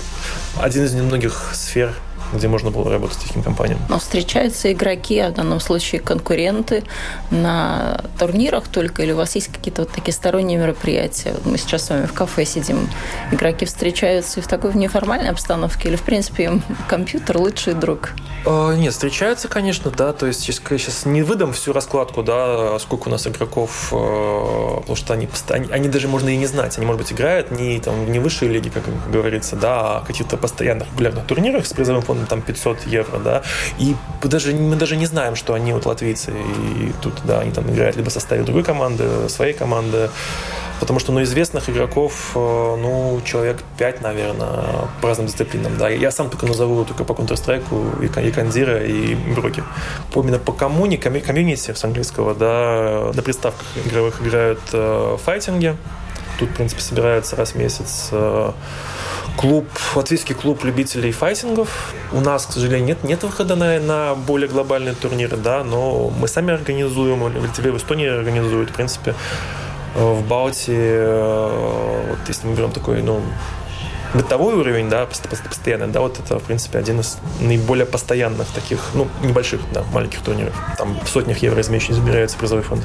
один 0.61 0.85
из 0.85 0.93
немногих 0.93 1.51
сфер 1.53 1.93
где 2.33 2.47
можно 2.47 2.71
было 2.71 2.91
работать 2.91 3.17
с 3.17 3.21
таким 3.21 3.43
компаниям. 3.43 3.79
Но 3.89 3.99
встречаются 3.99 4.71
игроки, 4.71 5.19
а 5.19 5.29
в 5.29 5.33
данном 5.33 5.59
случае 5.59 6.01
конкуренты 6.01 6.83
на 7.31 8.01
турнирах 8.19 8.67
только, 8.67 9.03
или 9.03 9.11
у 9.11 9.17
вас 9.17 9.35
есть 9.35 9.47
какие-то 9.47 9.83
вот 9.83 9.91
такие 9.91 10.13
сторонние 10.13 10.57
мероприятия? 10.57 11.33
Вот 11.33 11.45
мы 11.45 11.57
сейчас 11.57 11.85
с 11.85 11.89
вами 11.89 12.05
в 12.05 12.13
кафе 12.13 12.45
сидим. 12.45 12.89
Игроки 13.31 13.65
встречаются 13.65 14.39
и 14.39 14.43
в 14.43 14.47
такой 14.47 14.73
неформальной 14.73 15.29
обстановке, 15.29 15.89
или, 15.89 15.95
в 15.95 16.03
принципе, 16.03 16.45
им 16.45 16.63
компьютер 16.87 17.37
лучший 17.37 17.73
друг? 17.73 18.11
А, 18.45 18.73
нет, 18.73 18.93
встречаются, 18.93 19.47
конечно, 19.47 19.91
да. 19.91 20.13
То 20.13 20.27
есть 20.27 20.41
сейчас, 20.41 20.61
сейчас 20.67 21.05
не 21.05 21.23
выдам 21.23 21.53
всю 21.53 21.73
раскладку, 21.73 22.23
да, 22.23 22.77
сколько 22.79 23.07
у 23.07 23.11
нас 23.11 23.27
игроков, 23.27 23.89
а, 23.91 24.79
потому 24.81 24.95
что 24.95 25.13
они, 25.13 25.27
они, 25.49 25.67
они 25.71 25.89
даже 25.89 26.07
можно 26.07 26.29
и 26.29 26.37
не 26.37 26.45
знать. 26.45 26.77
Они, 26.77 26.85
может 26.85 27.01
быть, 27.01 27.11
играют 27.11 27.51
не, 27.51 27.79
там, 27.79 28.11
не 28.11 28.19
высшие 28.19 28.51
лиги, 28.51 28.69
как 28.69 28.83
говорится, 29.11 29.55
да, 29.55 29.97
а 29.97 30.03
каких-то 30.05 30.37
постоянных 30.37 30.87
регулярных 30.91 31.25
турнирах 31.25 31.65
с 31.65 31.73
призовым 31.73 32.01
фондом 32.01 32.14
там 32.29 32.41
500 32.41 32.87
евро, 32.87 33.19
да, 33.19 33.43
и 33.77 33.95
даже, 34.23 34.53
мы 34.53 34.75
даже 34.75 34.97
не 34.97 35.05
знаем, 35.05 35.35
что 35.35 35.53
они 35.53 35.73
вот 35.73 35.85
латвийцы, 35.85 36.31
и 36.31 36.93
тут, 37.01 37.13
да, 37.23 37.39
они 37.39 37.51
там 37.51 37.69
играют 37.69 37.95
либо 37.95 38.09
в 38.09 38.13
составе 38.13 38.43
другой 38.43 38.63
команды, 38.63 39.29
своей 39.29 39.53
команды, 39.53 40.09
Потому 40.79 40.99
что, 40.99 41.13
ну, 41.13 41.23
известных 41.23 41.69
игроков, 41.69 42.31
э, 42.35 42.37
ну, 42.37 43.21
человек 43.23 43.61
5, 43.77 44.01
наверное, 44.01 44.89
по 45.01 45.07
разным 45.07 45.27
дисциплинам, 45.27 45.77
да. 45.77 45.89
Я 45.89 46.11
сам 46.11 46.29
только 46.29 46.45
назову 46.45 46.83
только 46.83 47.05
по 47.05 47.13
Counter-Strike 47.13 48.03
и, 48.03 48.27
и 48.27 48.31
Кандира, 48.31 48.83
и 48.83 49.15
Броки. 49.15 49.63
Именно 50.13 50.39
по 50.39 50.51
коммуни, 50.51 50.97
комьюнити 50.97 51.73
с 51.73 51.83
английского, 51.83 52.35
да, 52.35 53.11
на 53.13 53.21
приставках 53.21 53.65
игровых 53.85 54.21
играют 54.21 54.59
э, 54.73 55.17
файтинги. 55.23 55.77
Тут, 56.39 56.49
в 56.49 56.53
принципе, 56.53 56.81
собирается 56.81 57.37
раз 57.37 57.51
в 57.51 57.55
месяц 57.55 58.09
э, 58.11 58.51
клуб, 59.37 59.67
латвийский 59.95 60.35
клуб 60.35 60.63
любителей 60.63 61.11
файтингов. 61.11 61.93
У 62.11 62.21
нас, 62.21 62.45
к 62.45 62.53
сожалению, 62.53 62.87
нет, 62.87 63.03
нет 63.03 63.23
выхода 63.23 63.55
на, 63.55 63.79
на 63.79 64.15
более 64.15 64.47
глобальные 64.47 64.95
турниры, 64.95 65.37
да, 65.37 65.63
но 65.63 66.09
мы 66.09 66.27
сами 66.27 66.53
организуем, 66.53 67.23
в 67.23 67.43
Литве, 67.43 67.71
в 67.71 67.77
Эстонии 67.77 68.07
организуют, 68.07 68.69
в 68.69 68.73
принципе, 68.73 69.13
в 69.95 70.21
Балтии, 70.27 70.75
э, 70.77 72.07
вот 72.09 72.19
если 72.27 72.47
мы 72.47 72.55
берем 72.55 72.71
такой, 72.71 73.01
ну, 73.01 73.21
бытовой 74.13 74.55
уровень, 74.55 74.89
да, 74.89 75.05
постоянный, 75.05 75.87
да, 75.87 76.01
вот 76.01 76.19
это, 76.19 76.39
в 76.39 76.43
принципе, 76.43 76.79
один 76.79 76.99
из 76.99 77.17
наиболее 77.39 77.85
постоянных 77.85 78.47
таких, 78.47 78.79
ну, 78.93 79.07
небольших, 79.21 79.61
да, 79.73 79.83
маленьких 79.93 80.21
турниров. 80.21 80.53
Там 80.77 80.97
в 81.03 81.09
сотнях 81.09 81.39
евро 81.39 81.61
измеряется 81.61 82.37
призовой 82.37 82.63
фонд. 82.63 82.81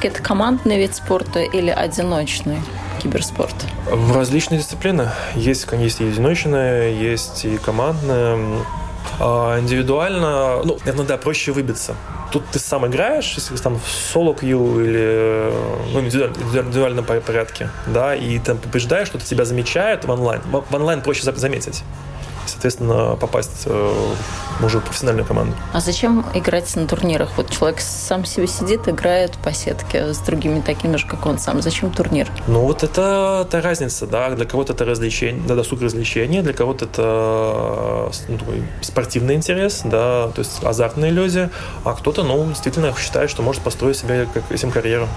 Все-таки 0.00 0.16
это 0.16 0.26
командный 0.26 0.78
вид 0.78 0.94
спорта 0.94 1.40
или 1.40 1.68
одиночный 1.68 2.56
киберспорт? 3.02 3.54
В 3.90 4.16
различные 4.16 4.58
дисциплины. 4.58 5.10
Есть, 5.34 5.66
есть 5.72 6.00
и 6.00 6.08
одиночные, 6.08 6.98
есть 6.98 7.44
и 7.44 7.58
командные. 7.58 8.64
А 9.18 9.58
индивидуально, 9.60 10.62
ну, 10.64 10.78
наверное, 10.78 11.06
да, 11.06 11.16
проще 11.18 11.52
выбиться. 11.52 11.94
Тут 12.32 12.46
ты 12.50 12.58
сам 12.58 12.86
играешь, 12.86 13.34
если 13.36 13.54
там 13.56 13.78
в 13.78 13.88
соло 13.88 14.34
кью 14.34 14.80
или 14.80 15.52
ну, 15.92 16.00
в 16.00 16.04
индивидуальном 16.04 17.04
порядке, 17.04 17.68
да, 17.86 18.14
и 18.14 18.38
там 18.38 18.56
побеждаешь, 18.56 19.08
что-то 19.08 19.26
тебя 19.26 19.44
замечает 19.44 20.04
в 20.06 20.10
онлайн. 20.10 20.40
В 20.50 20.74
онлайн 20.74 21.02
проще 21.02 21.24
заметить 21.24 21.82
соответственно, 22.60 23.16
попасть 23.16 23.62
э, 23.64 24.14
уже 24.62 24.80
в 24.80 24.84
профессиональную 24.84 25.26
команду. 25.26 25.56
А 25.72 25.80
зачем 25.80 26.26
играть 26.34 26.76
на 26.76 26.86
турнирах? 26.86 27.30
Вот 27.38 27.50
человек 27.50 27.80
сам 27.80 28.26
себе 28.26 28.46
сидит, 28.46 28.86
играет 28.86 29.32
по 29.42 29.52
сетке 29.54 30.12
с 30.12 30.18
другими 30.18 30.60
такими 30.60 30.96
же, 30.96 31.06
как 31.06 31.24
он 31.24 31.38
сам. 31.38 31.62
Зачем 31.62 31.90
турнир? 31.90 32.28
Ну, 32.48 32.60
вот 32.60 32.82
это, 32.82 33.46
это 33.46 33.62
разница, 33.62 34.06
да. 34.06 34.28
Для 34.30 34.44
кого-то 34.44 34.74
это 34.74 34.84
развлечение, 34.84 35.42
да, 35.48 35.54
досуг 35.54 35.80
развлечения, 35.80 36.42
для 36.42 36.52
кого-то 36.52 36.84
это 36.84 38.12
ну, 38.28 38.36
такой 38.36 38.62
спортивный 38.82 39.36
интерес, 39.36 39.80
да, 39.84 40.28
то 40.28 40.40
есть 40.40 40.62
азартные 40.62 41.10
люди, 41.10 41.48
а 41.84 41.94
кто-то, 41.94 42.22
ну, 42.24 42.44
действительно 42.46 42.94
считает, 42.98 43.30
что 43.30 43.42
может 43.42 43.62
построить 43.62 43.96
себе 43.96 44.28
как 44.34 44.52
этим 44.52 44.70
карьеру 44.70 45.08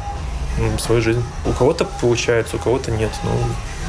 свою 0.79 1.01
жизнь. 1.01 1.23
У 1.45 1.51
кого-то 1.51 1.85
получается, 1.99 2.55
у 2.55 2.59
кого-то 2.59 2.91
нет. 2.91 3.11
Ну, 3.23 3.31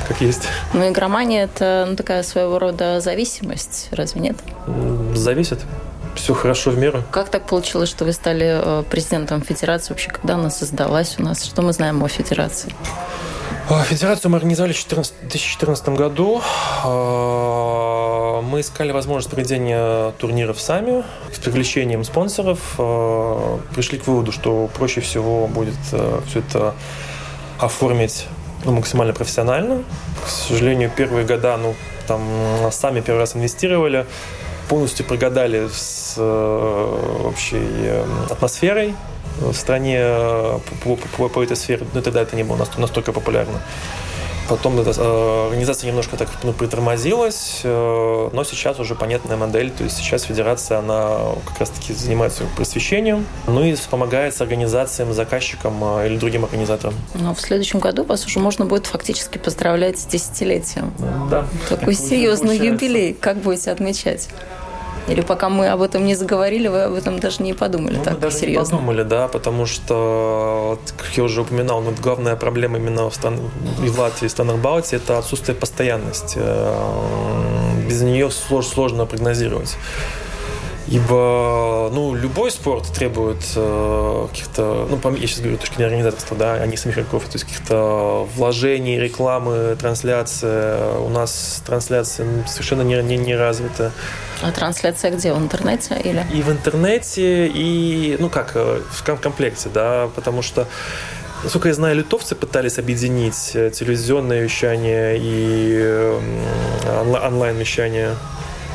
как 0.07 0.21
есть. 0.21 0.43
Ну, 0.73 0.89
игромания– 0.89 1.45
это 1.55 1.87
ну, 1.89 1.97
такая 1.97 2.23
своего 2.23 2.59
рода 2.59 3.01
зависимость, 3.01 3.89
разве 3.93 4.21
нет? 4.21 4.37
Зависит. 5.15 5.61
Все 6.15 6.33
хорошо 6.35 6.71
в 6.71 6.79
меру. 6.79 7.03
Как 7.11 7.29
так 7.29 7.47
получилось, 7.47 7.89
что 7.89 8.05
вы 8.05 8.13
стали 8.13 8.61
э, 8.63 8.83
президентом 8.89 9.43
федерации? 9.43 9.91
Вообще, 9.91 10.11
когда 10.11 10.35
она 10.35 10.51
создалась 10.51 11.17
у 11.19 11.23
нас? 11.23 11.45
Что 11.45 11.63
мы 11.63 11.73
знаем 11.73 12.03
о 12.05 12.09
федерации? 12.09 12.73
Федерацию 13.89 14.31
мы 14.31 14.37
организовали 14.37 14.73
в 14.75 14.87
2014 14.87 15.89
году. 15.91 16.43
А, 16.85 18.43
мы 18.43 18.61
искали 18.61 18.93
возможность 18.93 19.31
проведения 19.31 20.11
турниров 20.13 20.61
сами 20.61 21.03
с 21.33 21.39
привлечением 21.39 22.05
спонсоров. 22.05 22.59
А, 22.79 23.59
пришли 23.75 23.99
к 23.99 24.07
выводу, 24.07 24.33
что 24.33 24.69
проще 24.75 25.01
всего 25.01 25.47
будет 25.47 25.75
э, 25.93 26.21
все 26.27 26.41
это 26.41 26.75
оформить 27.59 28.27
ну, 28.65 28.73
максимально 28.73 29.13
профессионально. 29.13 29.85
К 30.25 30.29
сожалению, 30.29 30.91
первые 30.95 31.27
года, 31.27 31.57
ну, 31.57 31.75
там, 32.07 32.23
сами 32.71 33.01
первый 33.01 33.21
раз 33.21 33.37
инвестировали, 33.37 34.07
полностью 34.69 35.07
прогадали 35.07 35.69
с 35.73 36.15
э, 36.17 37.23
общей 37.25 37.63
э, 37.63 38.05
атмосферой 38.31 38.95
в 39.39 39.55
стране 39.55 39.99
э, 40.01 40.59
по, 40.83 40.97
по, 40.97 41.09
по, 41.17 41.29
по 41.29 41.43
этой 41.43 41.57
сфере. 41.57 41.87
Ну, 41.93 42.03
тогда 42.03 42.23
это 42.23 42.37
не 42.37 42.45
было 42.45 42.57
настолько, 42.57 42.81
настолько 42.81 43.13
популярно. 43.13 43.61
Потом 44.49 44.79
эта 44.81 44.91
э, 44.91 45.47
организация 45.47 45.89
немножко 45.89 46.17
так 46.17 46.29
ну, 46.43 46.53
притормозилась, 46.53 47.61
э, 47.65 48.29
но 48.33 48.45
сейчас 48.45 48.79
уже 48.79 48.95
понятная 48.95 49.37
модель. 49.37 49.71
То 49.71 49.85
есть 49.85 49.97
сейчас 49.97 50.23
федерация, 50.23 50.79
она 50.79 51.19
как 51.47 51.61
раз-таки 51.61 51.93
занимается 51.93 52.45
просвещением, 52.57 53.27
ну 53.47 53.63
и 53.65 53.75
помогает 53.91 54.35
с 54.35 54.41
организациям, 54.41 55.13
заказчикам 55.13 55.83
э, 55.99 56.09
или 56.09 56.19
другим 56.19 56.45
организаторам. 56.45 56.95
Но 57.15 57.35
в 57.35 57.41
следующем 57.41 57.79
году 57.79 58.05
вас 58.05 58.27
уже 58.27 58.39
можно 58.39 58.67
будет 58.67 58.87
фактически 58.87 59.39
поздравлять 59.39 59.99
с 59.99 60.07
десятилетием. 60.07 60.93
Да. 61.31 61.47
Такой 61.69 61.95
серьезный 61.95 62.59
юбилей. 62.59 63.15
Как 63.15 63.39
будете 63.39 63.71
отмечать? 63.71 64.29
Или 65.09 65.21
пока 65.21 65.49
мы 65.49 65.69
об 65.69 65.83
этом 65.83 66.05
не 66.05 66.15
заговорили, 66.15 66.69
вы 66.69 66.83
об 66.85 66.95
этом 66.95 67.19
даже 67.19 67.43
не 67.43 67.53
подумали 67.53 67.97
ну, 67.97 68.05
так 68.05 68.15
мы 68.15 68.21
даже 68.21 68.37
серьезно? 68.37 68.73
не 68.73 68.79
подумали, 68.79 69.03
да, 69.03 69.29
потому 69.29 69.67
что, 69.67 70.79
как 70.97 71.17
я 71.17 71.25
уже 71.25 71.43
упоминал, 71.43 71.83
вот 71.83 71.99
главная 72.01 72.37
проблема 72.37 72.79
именно 72.79 73.11
в, 73.11 73.15
стран... 73.15 73.39
и 73.85 73.89
в 73.89 73.99
Латвии, 73.99 74.27
и 74.27 74.29
в 74.29 74.31
странах 74.31 74.57
Балтии, 74.57 74.97
это 74.97 75.19
отсутствие 75.19 75.55
постоянности. 75.55 76.39
Э, 76.41 77.87
без 77.87 78.01
нее 78.01 78.31
сложно 78.31 79.05
прогнозировать. 79.05 79.77
Ибо 80.87 81.91
ну, 81.93 82.15
любой 82.15 82.51
спорт 82.51 82.93
требует 82.93 83.43
э, 83.57 84.27
каких-то, 84.31 84.87
ну, 84.91 85.11
я 85.13 85.27
сейчас 85.27 85.41
говорю 85.41 85.57
точки 85.57 85.77
зрения 85.77 85.87
организаторства, 85.87 86.37
да, 86.37 86.55
а 86.55 86.67
не 86.67 86.77
самих 86.77 86.99
игроков, 86.99 87.25
то 87.25 87.37
есть 87.37 87.45
каких-то 87.45 88.29
вложений, 88.35 88.99
рекламы, 89.01 89.77
трансляции. 89.81 90.99
У 90.99 91.09
нас 91.09 91.63
трансляция 91.67 92.27
совершенно 92.47 92.83
не, 92.83 93.03
не, 93.03 93.17
не 93.17 93.35
развита. 93.35 93.93
А 94.43 94.53
трансляция 94.53 95.11
где? 95.11 95.33
В 95.33 95.39
интернете 95.39 95.99
или? 96.05 96.27
И 96.35 96.43
в 96.43 96.51
интернете, 96.51 97.47
и, 97.47 98.17
ну 98.21 98.29
как, 98.29 98.53
э, 98.55 98.83
в 98.91 99.03
комплекте, 99.23 99.71
да, 99.73 100.11
потому 100.15 100.43
что 100.43 100.67
Насколько 101.43 101.69
я 101.69 101.75
знаю, 101.75 101.97
литовцы 101.97 102.35
пытались 102.35 102.79
объединить 102.79 103.51
э, 103.53 103.71
телевизионное 103.71 104.41
вещание 104.41 105.19
и 105.21 106.19
онлайн-вещание. 107.23 108.15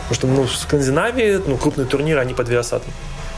Потому 0.09 0.15
что 0.15 0.27
ну, 0.27 0.47
в 0.47 0.55
Скандинавии 0.55 1.39
ну, 1.45 1.57
крупные 1.57 1.85
турниры, 1.85 2.19
они 2.19 2.33
под 2.33 2.49
Viasat. 2.49 2.81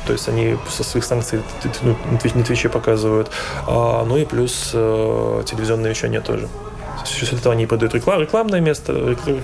То 0.07 0.13
есть 0.13 0.27
они 0.29 0.57
со 0.69 0.83
своих 0.83 1.03
станций 1.03 1.41
ну, 1.83 1.97
на 2.33 2.43
Твиче 2.43 2.69
показывают. 2.69 3.29
А, 3.67 4.03
ну 4.05 4.17
и 4.17 4.25
плюс 4.25 4.71
э, 4.73 5.43
телевизионное 5.45 5.89
вещание 5.89 6.21
тоже. 6.21 6.47
За 7.05 7.11
счет 7.11 7.33
этого 7.33 7.53
они 7.53 7.65
подают 7.67 7.93
реклам, 7.93 8.21
рекламное 8.21 8.61
место, 8.61 8.93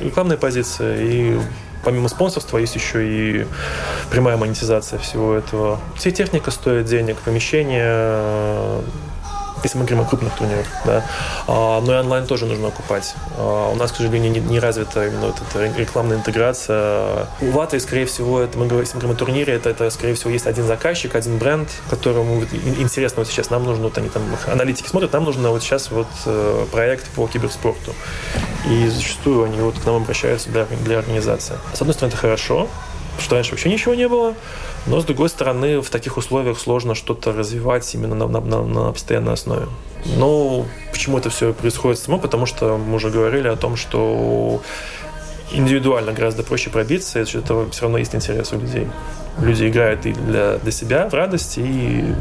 рекламная 0.02 0.38
позиция 0.38 1.02
и 1.02 1.40
помимо 1.84 2.08
спонсорства 2.08 2.58
есть 2.58 2.76
еще 2.76 3.08
и 3.08 3.48
прямая 4.10 4.38
монетизация 4.38 5.00
всего 5.00 5.34
этого. 5.34 5.80
Все 5.96 6.12
техника 6.12 6.52
стоит 6.52 6.86
денег, 6.86 7.18
помещение, 7.18 8.82
если 9.64 9.78
мы 9.78 9.86
говорим 9.86 10.06
о 10.06 10.08
крупных 10.08 10.34
турнирах, 10.36 10.66
да. 10.86 11.06
А, 11.48 11.82
но 11.82 11.94
и 11.94 11.98
онлайн 11.98 12.26
тоже 12.26 12.46
нужно 12.46 12.68
окупать. 12.68 13.16
А, 13.38 13.72
у 13.72 13.76
нас, 13.76 13.92
к 13.92 13.96
сожалению, 13.96 14.32
не, 14.32 14.40
не 14.40 14.60
развита 14.60 15.08
именно 15.08 15.28
вот 15.28 15.38
эта 15.42 15.78
рекламная 15.78 16.18
интеграция. 16.18 17.28
У 17.42 17.52
Ваты, 17.52 17.80
скорее 17.80 18.06
всего, 18.06 18.42
это, 18.42 18.58
мы 18.58 18.68
говорим, 18.68 18.86
если 18.86 18.96
мы 18.96 19.02
говорим 19.02 19.16
о 19.16 19.20
турнире, 19.20 19.54
это, 19.54 19.70
это, 19.70 19.90
скорее 19.90 20.14
всего, 20.14 20.32
есть 20.32 20.48
один 20.48 20.66
заказчик, 20.66 21.16
один 21.16 21.38
бренд, 21.38 21.70
которому 21.90 22.44
интересно 22.80 23.22
вот 23.22 23.28
сейчас, 23.28 23.50
нам 23.50 23.64
нужно, 23.64 23.86
вот 23.86 23.98
они 23.98 24.10
там, 24.10 24.24
аналитики 24.48 24.88
смотрят, 24.88 25.14
нам 25.14 25.24
нужно 25.24 25.50
вот 25.50 25.64
сейчас 25.64 25.92
вот 25.92 26.08
э, 26.26 26.66
проект 26.72 27.08
по 27.10 27.28
киберспорту. 27.28 27.94
И 28.70 28.88
зачастую 28.88 29.44
они 29.44 29.60
вот 29.60 29.80
к 29.80 29.86
нам 29.86 29.96
обращаются 29.98 30.50
для, 30.50 30.66
для 30.66 31.00
организации. 31.00 31.56
С 31.74 31.82
одной 31.82 31.94
стороны, 31.94 32.14
это 32.14 32.22
хорошо, 32.22 32.68
что 33.20 33.36
раньше 33.36 33.52
вообще 33.52 33.70
ничего 33.70 33.96
не 33.96 34.08
было. 34.08 34.34
Но, 34.86 35.00
с 35.00 35.06
другой 35.06 35.30
стороны, 35.30 35.82
в 35.82 35.90
таких 35.90 36.18
условиях 36.18 36.60
сложно 36.60 36.96
что-то 36.96 37.32
развивать 37.34 37.94
именно 37.94 38.16
на, 38.16 38.28
на, 38.28 38.40
на, 38.42 38.64
на 38.64 38.92
постоянной 38.92 39.34
основе. 39.34 39.68
Но 40.16 40.66
почему 40.92 41.18
это 41.18 41.30
все 41.30 41.54
происходит 41.54 42.00
само? 42.00 42.20
Потому 42.20 42.46
что 42.46 42.78
мы 42.78 42.96
уже 42.96 43.10
говорили 43.10 43.48
о 43.48 43.56
том, 43.56 43.76
что 43.76 44.62
индивидуально 45.52 46.12
гораздо 46.12 46.44
проще 46.44 46.70
пробиться, 46.70 47.20
и 47.20 47.24
этого 47.24 47.70
все 47.72 47.84
равно 47.84 47.98
есть 47.98 48.14
интерес 48.16 48.52
у 48.54 48.60
людей 48.60 48.88
люди 49.42 49.68
играют 49.68 50.06
и 50.06 50.14
для, 50.14 50.58
для 50.58 50.72
себя 50.72 51.10
в 51.10 51.14
радость, 51.14 51.58
и 51.58 52.14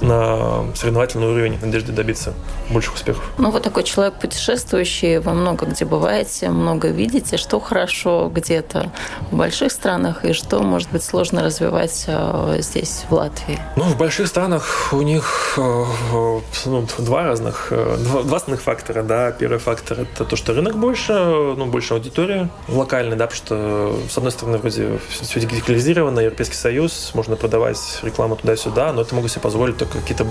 ну, 0.00 0.06
на 0.06 0.74
соревновательный 0.74 1.26
уровень 1.26 1.58
надежды 1.60 1.92
добиться 1.92 2.34
больших 2.70 2.94
успехов. 2.94 3.22
Ну, 3.38 3.50
вы 3.50 3.60
такой 3.60 3.84
человек 3.84 4.14
путешествующий, 4.14 5.18
вы 5.18 5.32
много 5.32 5.66
где 5.66 5.84
бываете, 5.84 6.50
много 6.50 6.88
видите, 6.88 7.36
что 7.36 7.60
хорошо 7.60 8.30
где-то 8.32 8.90
в 9.30 9.36
больших 9.36 9.72
странах, 9.72 10.24
и 10.24 10.32
что, 10.32 10.60
может 10.62 10.90
быть, 10.90 11.02
сложно 11.02 11.42
развивать 11.42 12.04
э, 12.06 12.56
здесь, 12.60 13.04
в 13.08 13.14
Латвии? 13.14 13.58
Ну, 13.76 13.84
в 13.84 13.96
больших 13.96 14.26
странах 14.26 14.88
у 14.92 15.02
них 15.02 15.54
э, 15.56 15.84
ну, 16.66 16.86
два 16.98 17.24
разных, 17.24 17.68
э, 17.70 17.96
два, 17.98 18.22
два 18.22 18.36
основных 18.36 18.62
фактора, 18.62 19.02
да. 19.02 19.30
Первый 19.32 19.58
фактор– 19.58 20.00
это 20.00 20.24
то, 20.24 20.36
что 20.36 20.52
рынок 20.52 20.76
больше, 20.76 21.12
ну, 21.12 21.66
больше 21.66 21.94
аудитории 21.94 22.48
локальной, 22.68 23.16
да, 23.16 23.26
потому 23.26 23.36
что, 23.36 24.00
с 24.10 24.16
одной 24.16 24.32
стороны, 24.32 24.58
вроде 24.58 24.98
все 25.08 25.40
дигитализировано, 25.40 26.20
европейский 26.20 26.55
Союз, 26.56 27.12
можно 27.14 27.36
продавать 27.36 28.00
рекламу 28.02 28.36
туда-сюда, 28.36 28.92
но 28.92 29.02
это 29.02 29.14
могут 29.14 29.30
себе 29.30 29.42
позволить 29.42 29.76
только 29.76 29.98
какие-то 29.98 30.26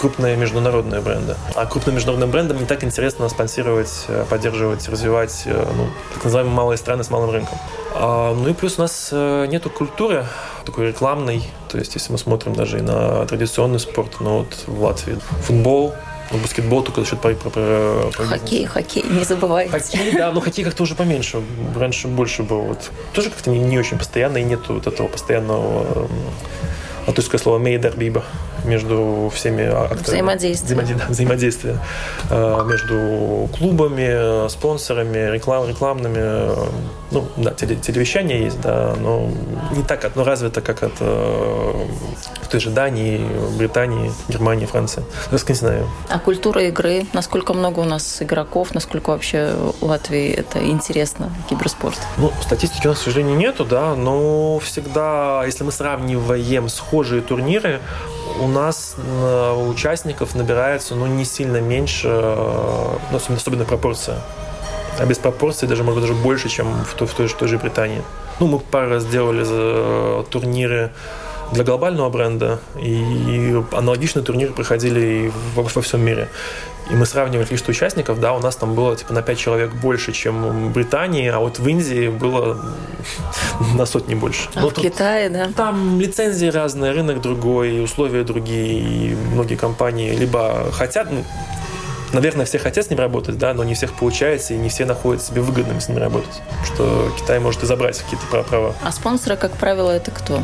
крупные 0.00 0.36
международные 0.36 1.00
бренды. 1.00 1.36
А 1.54 1.66
крупным 1.66 1.96
международным 1.96 2.30
брендам 2.30 2.58
не 2.58 2.66
так 2.66 2.84
интересно 2.84 3.28
спонсировать, 3.28 4.04
э, 4.08 4.24
поддерживать, 4.28 4.88
развивать 4.88 5.42
э, 5.46 5.66
ну, 5.76 5.88
так 6.14 6.24
называемые 6.24 6.54
малые 6.54 6.78
страны 6.78 7.04
с 7.04 7.10
малым 7.10 7.30
рынком. 7.30 7.58
А, 7.94 8.34
ну 8.34 8.48
и 8.48 8.52
плюс 8.54 8.78
у 8.78 8.82
нас 8.82 9.10
э, 9.12 9.46
нету 9.46 9.70
культуры 9.70 10.26
такой 10.64 10.88
рекламной. 10.88 11.42
То 11.68 11.78
есть, 11.78 11.94
если 11.94 12.12
мы 12.12 12.18
смотрим 12.18 12.54
даже 12.54 12.78
и 12.78 12.82
на 12.82 13.24
традиционный 13.26 13.78
спорт, 13.78 14.16
ну 14.20 14.38
вот 14.38 14.64
в 14.66 14.82
Латвии 14.82 15.18
футбол, 15.42 15.94
ну, 16.30 16.38
баскетбол 16.38 16.82
только 16.82 17.00
за 17.00 17.06
счет 17.06 17.20
про, 17.20 17.34
про, 17.34 17.50
про, 17.50 18.10
про 18.16 18.24
Хоккей, 18.24 18.66
хоккей, 18.66 19.04
не 19.04 19.24
забывайте. 19.24 19.70
Хоккей, 19.70 20.12
да, 20.12 20.32
но 20.32 20.40
хоккей 20.40 20.64
как-то 20.64 20.82
уже 20.82 20.94
поменьше. 20.94 21.42
Раньше 21.76 22.08
больше 22.08 22.42
было. 22.42 22.62
Вот. 22.62 22.90
Тоже 23.12 23.30
как-то 23.30 23.50
не, 23.50 23.58
не 23.58 23.78
очень 23.78 23.98
постоянно, 23.98 24.38
и 24.38 24.42
нету 24.42 24.74
вот 24.74 24.86
этого 24.86 25.08
постоянного 25.08 26.08
есть 27.06 27.38
слово 27.42 27.58
мейдербиба 27.58 28.24
между 28.64 29.30
всеми 29.34 29.64
акторами. 29.64 30.02
Взаимодействие. 30.02 30.80
Взаимодействие, 30.80 31.10
взаимодействие 31.10 31.78
э, 32.30 32.64
между 32.66 33.48
клубами, 33.56 34.48
спонсорами, 34.48 35.30
реклам, 35.32 35.68
рекламными. 35.68 36.54
Ну, 37.10 37.26
да, 37.36 37.52
телевещание 37.52 38.44
есть, 38.44 38.60
да, 38.60 38.94
но 39.00 39.30
не 39.72 39.82
так 39.82 40.04
одно 40.04 40.24
развито, 40.24 40.60
как 40.60 40.82
это 40.82 41.04
в 41.04 42.48
той 42.48 42.60
же 42.60 42.70
Дании, 42.70 43.20
Британии, 43.56 44.12
Германии, 44.28 44.66
Франции. 44.66 45.04
Скандинавии. 45.36 45.86
А 46.08 46.18
культура 46.18 46.62
игры? 46.64 47.06
Насколько 47.12 47.52
много 47.54 47.80
у 47.80 47.84
нас 47.84 48.22
игроков? 48.22 48.74
Насколько 48.74 49.10
вообще 49.10 49.54
Латвии 49.80 50.30
это 50.30 50.64
интересно, 50.64 51.30
киберспорт? 51.48 51.98
Ну, 52.16 52.32
статистики 52.40 52.86
у 52.86 52.90
нас, 52.90 53.00
к 53.00 53.02
сожалению, 53.02 53.36
нету, 53.36 53.64
да, 53.64 53.94
но 53.94 54.58
всегда, 54.60 55.42
если 55.44 55.64
мы 55.64 55.72
сравниваем 55.72 56.68
схожие 56.94 57.22
турниры, 57.22 57.80
у 58.40 58.46
нас 58.46 58.94
э, 58.98 59.68
участников 59.68 60.36
набирается 60.36 60.94
ну, 60.94 61.06
не 61.06 61.24
сильно 61.24 61.60
меньше, 61.60 62.08
э, 62.08 62.98
ну, 63.10 63.16
особенно, 63.16 63.36
особенно 63.38 63.64
пропорция. 63.64 64.18
А 65.00 65.04
без 65.04 65.18
пропорции 65.18 65.66
даже, 65.66 65.82
может 65.82 66.00
быть, 66.00 66.10
даже 66.10 66.22
больше, 66.22 66.48
чем 66.48 66.68
в 66.84 66.94
той, 66.94 67.08
в 67.08 67.14
той, 67.14 67.26
в 67.26 67.34
той 67.34 67.48
же 67.48 67.58
Британии. 67.58 68.00
Ну, 68.38 68.46
мы 68.46 68.60
пару 68.60 68.90
раз 68.90 69.06
делали 69.06 69.44
э, 69.44 70.24
турниры 70.30 70.92
для 71.54 71.64
глобального 71.64 72.10
бренда, 72.10 72.58
и 72.76 73.62
аналогичные 73.72 74.24
турниры 74.24 74.52
проходили 74.52 75.32
во, 75.54 75.62
во 75.62 75.82
всем 75.82 76.04
мире. 76.04 76.28
И 76.90 76.94
мы 76.94 77.06
сравнивали 77.06 77.46
количество 77.46 77.70
участников, 77.70 78.20
да, 78.20 78.34
у 78.34 78.40
нас 78.40 78.56
там 78.56 78.74
было 78.74 78.94
типа 78.94 79.14
на 79.14 79.22
5 79.22 79.38
человек 79.38 79.72
больше, 79.72 80.12
чем 80.12 80.68
в 80.68 80.72
Британии, 80.72 81.28
а 81.28 81.38
вот 81.38 81.58
в 81.58 81.66
Индии 81.66 82.08
было 82.08 82.60
на 83.76 83.86
сотни 83.86 84.14
больше. 84.14 84.48
А 84.54 84.60
Но 84.60 84.68
в 84.68 84.74
Китае, 84.74 85.30
да? 85.30 85.48
Там 85.56 85.98
лицензии 86.00 86.46
разные, 86.46 86.92
рынок 86.92 87.22
другой, 87.22 87.82
условия 87.82 88.24
другие, 88.24 88.80
и 88.80 89.14
многие 89.14 89.56
компании 89.56 90.14
либо 90.14 90.70
хотят, 90.72 91.10
ну, 91.10 91.24
наверное, 92.12 92.44
все 92.44 92.58
хотят 92.58 92.84
с 92.84 92.90
ним 92.90 92.98
работать, 92.98 93.38
да, 93.38 93.54
но 93.54 93.64
не 93.64 93.74
всех 93.74 93.94
получается, 93.94 94.54
и 94.54 94.56
не 94.56 94.68
все 94.68 94.84
находят 94.84 95.22
себе 95.22 95.40
выгодным 95.40 95.80
с 95.80 95.88
ним 95.88 95.98
работать. 95.98 96.42
Что 96.64 97.10
Китай 97.18 97.38
может 97.38 97.62
и 97.62 97.66
забрать 97.66 97.98
какие-то 97.98 98.42
права. 98.42 98.74
А 98.82 98.92
спонсоры, 98.92 99.36
как 99.36 99.52
правило, 99.52 99.90
это 99.90 100.10
кто? 100.10 100.42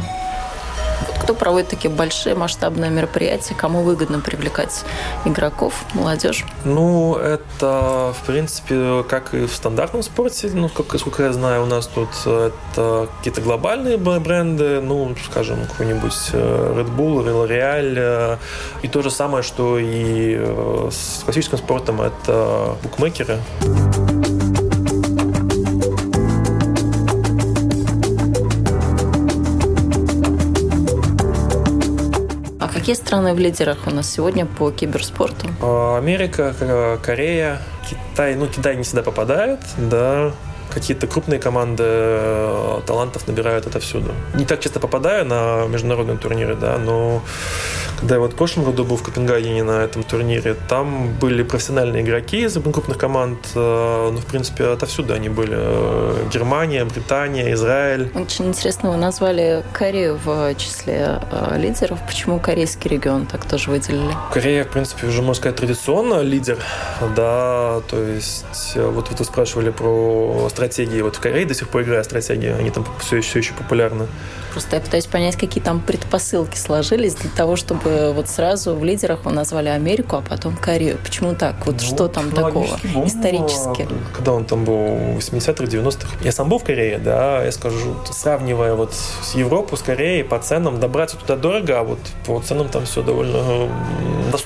Кто 1.23 1.35
проводит 1.35 1.69
такие 1.69 1.91
большие 1.91 2.35
масштабные 2.35 2.91
мероприятия? 2.91 3.55
Кому 3.55 3.83
выгодно 3.83 4.21
привлекать 4.21 4.85
игроков, 5.25 5.85
молодежь? 5.95 6.45
Ну, 6.65 7.17
это, 7.17 8.15
в 8.21 8.27
принципе, 8.27 9.05
как 9.09 9.35
и 9.35 9.47
в 9.47 9.53
стандартном 9.53 10.03
спорте, 10.03 10.51
ну, 10.53 10.69
как, 10.69 10.99
сколько 10.99 11.23
я 11.23 11.33
знаю, 11.33 11.63
у 11.63 11.67
нас 11.67 11.87
тут 11.87 12.09
это 12.27 13.09
какие-то 13.19 13.41
глобальные 13.41 13.97
бренды, 13.97 14.81
ну, 14.81 15.15
скажем, 15.31 15.59
какой-нибудь 15.67 16.31
э, 16.33 16.75
Red 16.77 16.97
Bull, 16.97 17.25
L'Oreal, 17.25 17.95
э, 17.97 18.37
и 18.83 18.89
то 18.89 19.03
же 19.03 19.11
самое, 19.11 19.43
что 19.43 19.79
и 19.79 20.37
э, 20.39 20.89
с 20.91 21.23
классическим 21.25 21.59
спортом, 21.59 22.01
это 22.01 22.77
букмекеры. 22.83 23.39
Какие 32.91 33.05
страны 33.05 33.35
в 33.35 33.39
лидерах 33.39 33.79
у 33.87 33.91
нас 33.91 34.13
сегодня 34.13 34.47
по 34.47 34.73
киберспорту? 34.73 35.47
А, 35.63 35.97
Америка, 35.97 36.99
Корея, 37.01 37.63
Китай, 37.89 38.35
ну, 38.35 38.49
Китай 38.49 38.75
не 38.75 38.83
всегда 38.83 39.05
попадает, 39.05 39.61
да, 39.77 40.33
какие-то 40.75 41.07
крупные 41.07 41.39
команды 41.39 41.85
э, 41.87 42.81
талантов 42.87 43.29
набирают 43.29 43.69
отовсюду. 43.69 44.11
Не 44.35 44.45
так 44.45 44.59
часто 44.59 44.81
попадаю 44.81 45.25
на 45.25 45.67
международные 45.69 46.19
турниры, 46.19 46.57
да, 46.57 46.79
но 46.79 47.23
когда 48.01 48.15
я 48.15 48.21
вот 48.21 48.33
в 48.33 48.37
прошлом 48.37 48.65
году 48.65 48.85
был 48.85 48.97
в 48.97 49.03
Копенгагене 49.03 49.63
на 49.63 49.83
этом 49.85 50.03
турнире, 50.03 50.57
там 50.69 51.13
были 51.21 51.43
профессиональные 51.43 52.03
игроки 52.03 52.45
из 52.45 52.55
крупных 52.55 52.99
команд, 52.99 53.39
э, 53.55 54.11
ну, 54.13 54.19
в 54.19 54.27
принципе, 54.27 54.65
отовсюду 54.65 55.15
они 55.15 55.29
были. 55.29 55.55
Э, 55.55 56.27
Германия, 56.33 56.85
Британия, 56.85 57.53
Израиль. 57.53 58.11
Очень 58.15 58.49
интересно, 58.49 58.91
вы 58.91 58.97
назвали 58.97 59.63
Корею 59.73 60.19
в 60.25 60.55
числе 60.55 61.21
лидеров. 61.57 61.99
Почему 62.07 62.39
корейский 62.39 62.91
регион 62.91 63.27
так 63.27 63.45
тоже 63.45 63.71
выделили? 63.71 64.13
Корея, 64.33 64.65
в 64.65 64.69
принципе, 64.69 65.07
уже, 65.07 65.21
можно 65.21 65.35
сказать, 65.35 65.57
традиционно 65.57 66.23
лидер, 66.23 66.59
да, 67.17 67.81
то 67.89 68.03
есть 68.03 68.77
вот 68.77 69.11
вы 69.11 69.25
спрашивали 69.25 69.71
про 69.71 70.49
стратегии. 70.51 71.03
Вот 71.03 71.17
в 71.17 71.21
Корее 71.21 71.45
до 71.45 71.55
сих 71.55 71.69
пор 71.69 71.83
играют 71.83 72.07
стратегии, 72.07 72.51
они 72.51 72.71
там 72.71 72.87
все 73.01 73.21
все 73.21 73.39
еще 73.41 73.53
популярны. 73.53 74.07
Просто 74.53 74.77
я 74.77 74.83
пытаюсь 74.83 75.07
понять, 75.07 75.37
какие 75.37 75.63
там 75.63 75.81
предпосылки 75.81 76.57
сложились 76.57 77.15
для 77.15 77.31
того, 77.31 77.57
чтобы 77.57 78.13
вот 78.13 78.29
сразу 78.29 78.75
в 78.75 78.85
лидерах 78.85 79.25
вы 79.25 79.33
назвали 79.33 79.69
Америку, 79.69 80.17
а 80.17 80.23
потом 80.23 80.57
Корею. 80.57 80.99
Почему 81.03 81.35
так? 81.35 81.67
Вот 81.67 81.77
ну, 81.77 81.81
что 81.81 82.09
там 82.09 82.31
такого 82.31 82.79
бум, 82.93 83.07
исторически? 83.07 83.89
Когда 84.15 84.33
он 84.33 84.45
там 84.45 84.65
был 84.65 84.75
в 84.75 85.19
80-х, 85.19 85.65
90-х. 85.65 86.09
Я 86.23 86.33
сам 86.33 86.49
был 86.49 86.59
в 86.59 86.65
Корее, 86.65 86.99
да, 86.99 87.45
я 87.45 87.53
скажу, 87.53 87.97
сравнивая 88.11 88.75
вот 88.75 88.93
с 88.95 89.35
Европой, 89.35 89.79
с 89.79 89.83
Кореей 89.83 90.25
по 90.25 90.39
ценам, 90.39 90.81
добраться 90.81 91.17
туда 91.17 91.37
дорого, 91.37 91.79
а 91.79 91.83
вот 91.83 91.99
по 92.27 92.41
ценам 92.41 92.69
там 92.69 92.85
все 92.85 93.03
довольно, 93.03 93.69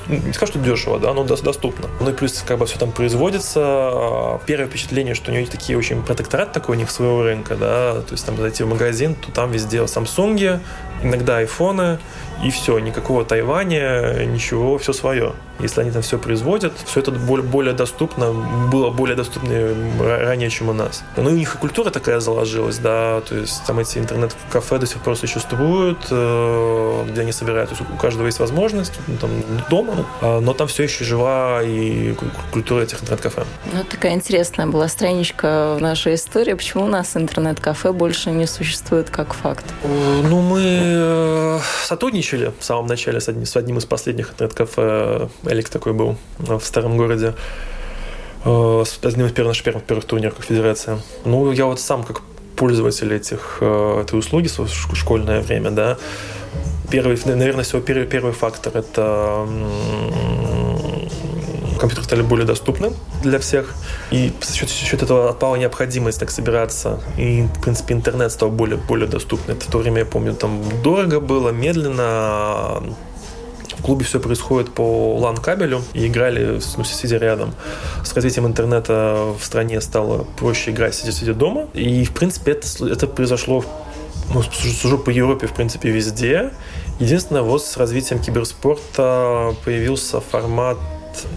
не 0.08 0.32
скажу, 0.32 0.52
что 0.52 0.60
дешево, 0.60 0.98
да, 0.98 1.12
но 1.14 1.24
доступно. 1.24 1.88
Ну 2.00 2.10
и 2.10 2.12
плюс 2.12 2.42
как 2.46 2.58
бы 2.58 2.66
все 2.66 2.78
там 2.78 2.92
производится. 2.92 4.40
Первое 4.46 4.68
впечатление, 4.68 5.14
что 5.14 5.30
у 5.30 5.34
него 5.34 5.46
такие 5.46 5.78
очень 5.78 6.02
протекторат 6.02 6.52
такой 6.52 6.76
у 6.76 6.78
них 6.78 6.90
своего 6.90 7.22
рынка, 7.22 7.56
да, 7.56 7.94
то 7.94 8.12
есть 8.12 8.24
там 8.24 8.36
зайти 8.36 8.62
в 8.64 8.68
магазин, 8.68 9.14
то 9.14 9.30
там 9.32 9.50
везде 9.50 9.80
Samsung, 9.94 10.58
иногда 11.02 11.38
айфоны, 11.38 11.98
и 12.42 12.50
все, 12.50 12.78
никакого 12.78 13.24
Тайваня, 13.24 14.24
ничего, 14.26 14.78
все 14.78 14.92
свое. 14.92 15.32
Если 15.60 15.80
они 15.80 15.92
там 15.92 16.02
все 16.02 16.18
производят, 16.18 16.72
все 16.84 17.00
это 17.00 17.12
более, 17.12 17.46
более 17.46 17.74
доступно, 17.74 18.32
было 18.32 18.90
более 18.90 19.16
доступно 19.16 19.50
ранее, 20.00 20.50
чем 20.50 20.68
у 20.68 20.72
нас. 20.72 21.04
Ну 21.16 21.30
и 21.30 21.32
у 21.32 21.36
них 21.36 21.54
и 21.54 21.58
культура 21.58 21.90
такая 21.90 22.18
заложилась, 22.18 22.78
да, 22.78 23.20
то 23.20 23.36
есть 23.36 23.64
там 23.66 23.78
эти 23.78 23.98
интернет-кафе 23.98 24.78
до 24.78 24.86
сих 24.86 24.98
пор 24.98 25.16
существуют, 25.16 25.98
э, 26.10 27.04
где 27.08 27.20
они 27.20 27.30
собирают, 27.30 27.70
то 27.70 27.76
есть 27.76 27.88
у 27.88 27.96
каждого 27.96 28.26
есть 28.26 28.40
возможность, 28.40 28.92
ну, 29.06 29.16
там 29.16 29.30
дома, 29.70 30.04
а, 30.20 30.40
но 30.40 30.54
там 30.54 30.66
все 30.66 30.82
еще 30.82 31.04
жива 31.04 31.62
и 31.62 32.14
культура 32.52 32.82
этих 32.82 33.00
интернет-кафе. 33.02 33.44
Ну, 33.72 33.84
такая 33.84 34.14
интересная 34.14 34.66
была 34.66 34.88
страничка 34.88 35.76
в 35.78 35.80
нашей 35.80 36.16
истории, 36.16 36.54
почему 36.54 36.84
у 36.84 36.88
нас 36.88 37.16
интернет-кафе 37.16 37.92
больше 37.92 38.32
не 38.32 38.46
существует 38.46 39.08
как 39.08 39.32
факт? 39.34 39.64
Э, 39.84 40.22
ну, 40.28 40.40
мы 40.40 40.93
э, 40.94 41.60
сотрудничали 41.84 42.52
в 42.58 42.64
самом 42.64 42.86
начале 42.86 43.20
с 43.20 43.28
одним, 43.28 43.46
с 43.46 43.56
одним 43.56 43.78
из 43.78 43.84
последних 43.84 44.30
интернет-кафе 44.30 45.28
Элик 45.44 45.68
такой 45.68 45.92
был 45.92 46.16
в 46.38 46.60
старом 46.60 46.96
городе. 46.96 47.34
Э, 48.44 48.84
с 48.86 48.98
одним 49.02 49.26
из 49.26 49.32
первых, 49.32 49.50
наших 49.50 49.64
первых, 49.64 49.84
первых 49.84 50.04
турниров 50.04 50.34
как 50.34 50.44
федерация. 50.44 50.98
Ну, 51.24 51.52
я 51.52 51.66
вот 51.66 51.80
сам 51.80 52.04
как 52.04 52.22
пользователь 52.56 53.12
этих, 53.12 53.58
э, 53.60 54.00
этой 54.02 54.18
услуги 54.18 54.48
в 54.48 54.96
школьное 54.96 55.40
время, 55.40 55.70
да, 55.70 55.98
первый, 56.90 57.18
наверное, 57.24 57.64
всего 57.64 57.80
первый, 57.80 58.06
первый 58.06 58.32
фактор– 58.32 58.72
это 58.76 59.46
компьютеры 61.84 62.06
стали 62.06 62.22
более 62.22 62.46
доступны 62.46 62.94
для 63.22 63.38
всех. 63.38 63.74
И 64.10 64.32
за 64.40 64.54
счет, 64.54 64.70
за 64.70 64.74
счет 64.74 65.02
этого 65.02 65.28
отпала 65.28 65.56
необходимость 65.56 66.18
так 66.18 66.30
собираться. 66.30 66.98
И, 67.18 67.42
в 67.42 67.60
принципе, 67.60 67.92
интернет 67.92 68.32
стал 68.32 68.50
более, 68.50 68.78
более 68.78 69.06
доступным. 69.06 69.58
Это 69.58 69.66
в 69.66 69.70
то 69.70 69.78
время, 69.78 69.98
я 69.98 70.06
помню, 70.06 70.34
там 70.34 70.62
дорого 70.82 71.20
было, 71.20 71.50
медленно 71.50 72.82
клубе 73.82 74.06
все 74.06 74.18
происходит 74.18 74.72
по 74.72 75.18
LAN-кабелю, 75.20 75.82
и 75.92 76.06
играли, 76.06 76.58
ну, 76.78 76.84
сидя 76.84 77.18
рядом. 77.18 77.52
С 78.02 78.14
развитием 78.14 78.46
интернета 78.46 79.34
в 79.38 79.44
стране 79.44 79.82
стало 79.82 80.26
проще 80.38 80.70
играть, 80.70 80.94
сидя, 80.94 81.12
сидя 81.12 81.34
дома. 81.34 81.68
И, 81.74 82.04
в 82.04 82.14
принципе, 82.14 82.52
это, 82.52 82.66
это 82.86 83.06
произошло 83.06 83.62
ну, 84.32 84.42
сужу 84.42 84.96
по 84.96 85.10
Европе, 85.10 85.46
в 85.48 85.52
принципе, 85.52 85.90
везде. 85.90 86.50
Единственное, 86.98 87.42
вот 87.42 87.62
с 87.62 87.76
развитием 87.76 88.20
киберспорта 88.20 89.54
появился 89.66 90.22
формат 90.22 90.78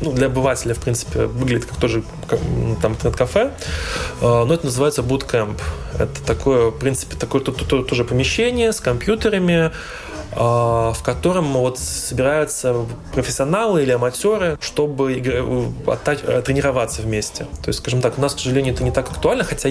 ну, 0.02 0.12
для 0.12 0.28
обывателя, 0.28 0.74
в 0.74 0.80
принципе, 0.80 1.26
выглядит 1.26 1.66
как 1.66 1.78
тоже 1.78 2.04
как, 2.28 2.40
там 2.82 2.94
интернет-кафе, 2.94 3.52
а, 4.22 4.46
но 4.46 4.54
это 4.54 4.66
называется 4.66 5.02
bootcamp. 5.02 5.60
Это 6.00 6.24
такое, 6.26 6.70
в 6.70 6.78
принципе, 6.78 7.16
такое 7.16 7.42
тоже 7.42 8.04
помещение 8.04 8.72
с 8.72 8.80
компьютерами, 8.80 9.72
а, 10.34 10.94
в 10.94 11.04
котором 11.04 11.54
вот 11.54 11.80
собираются 11.80 12.86
профессионалы 13.14 13.84
или 13.84 13.92
аматеры, 13.92 14.58
чтобы 14.62 15.14
э, 15.14 16.42
тренироваться 16.42 17.02
вместе. 17.02 17.46
То 17.64 17.70
есть, 17.70 17.80
скажем 17.80 18.02
так, 18.02 18.18
у 18.18 18.22
нас, 18.22 18.36
к 18.36 18.40
сожалению, 18.40 18.74
это 18.74 18.84
не 18.84 18.92
так 18.92 19.10
актуально, 19.10 19.44
хотя 19.44 19.70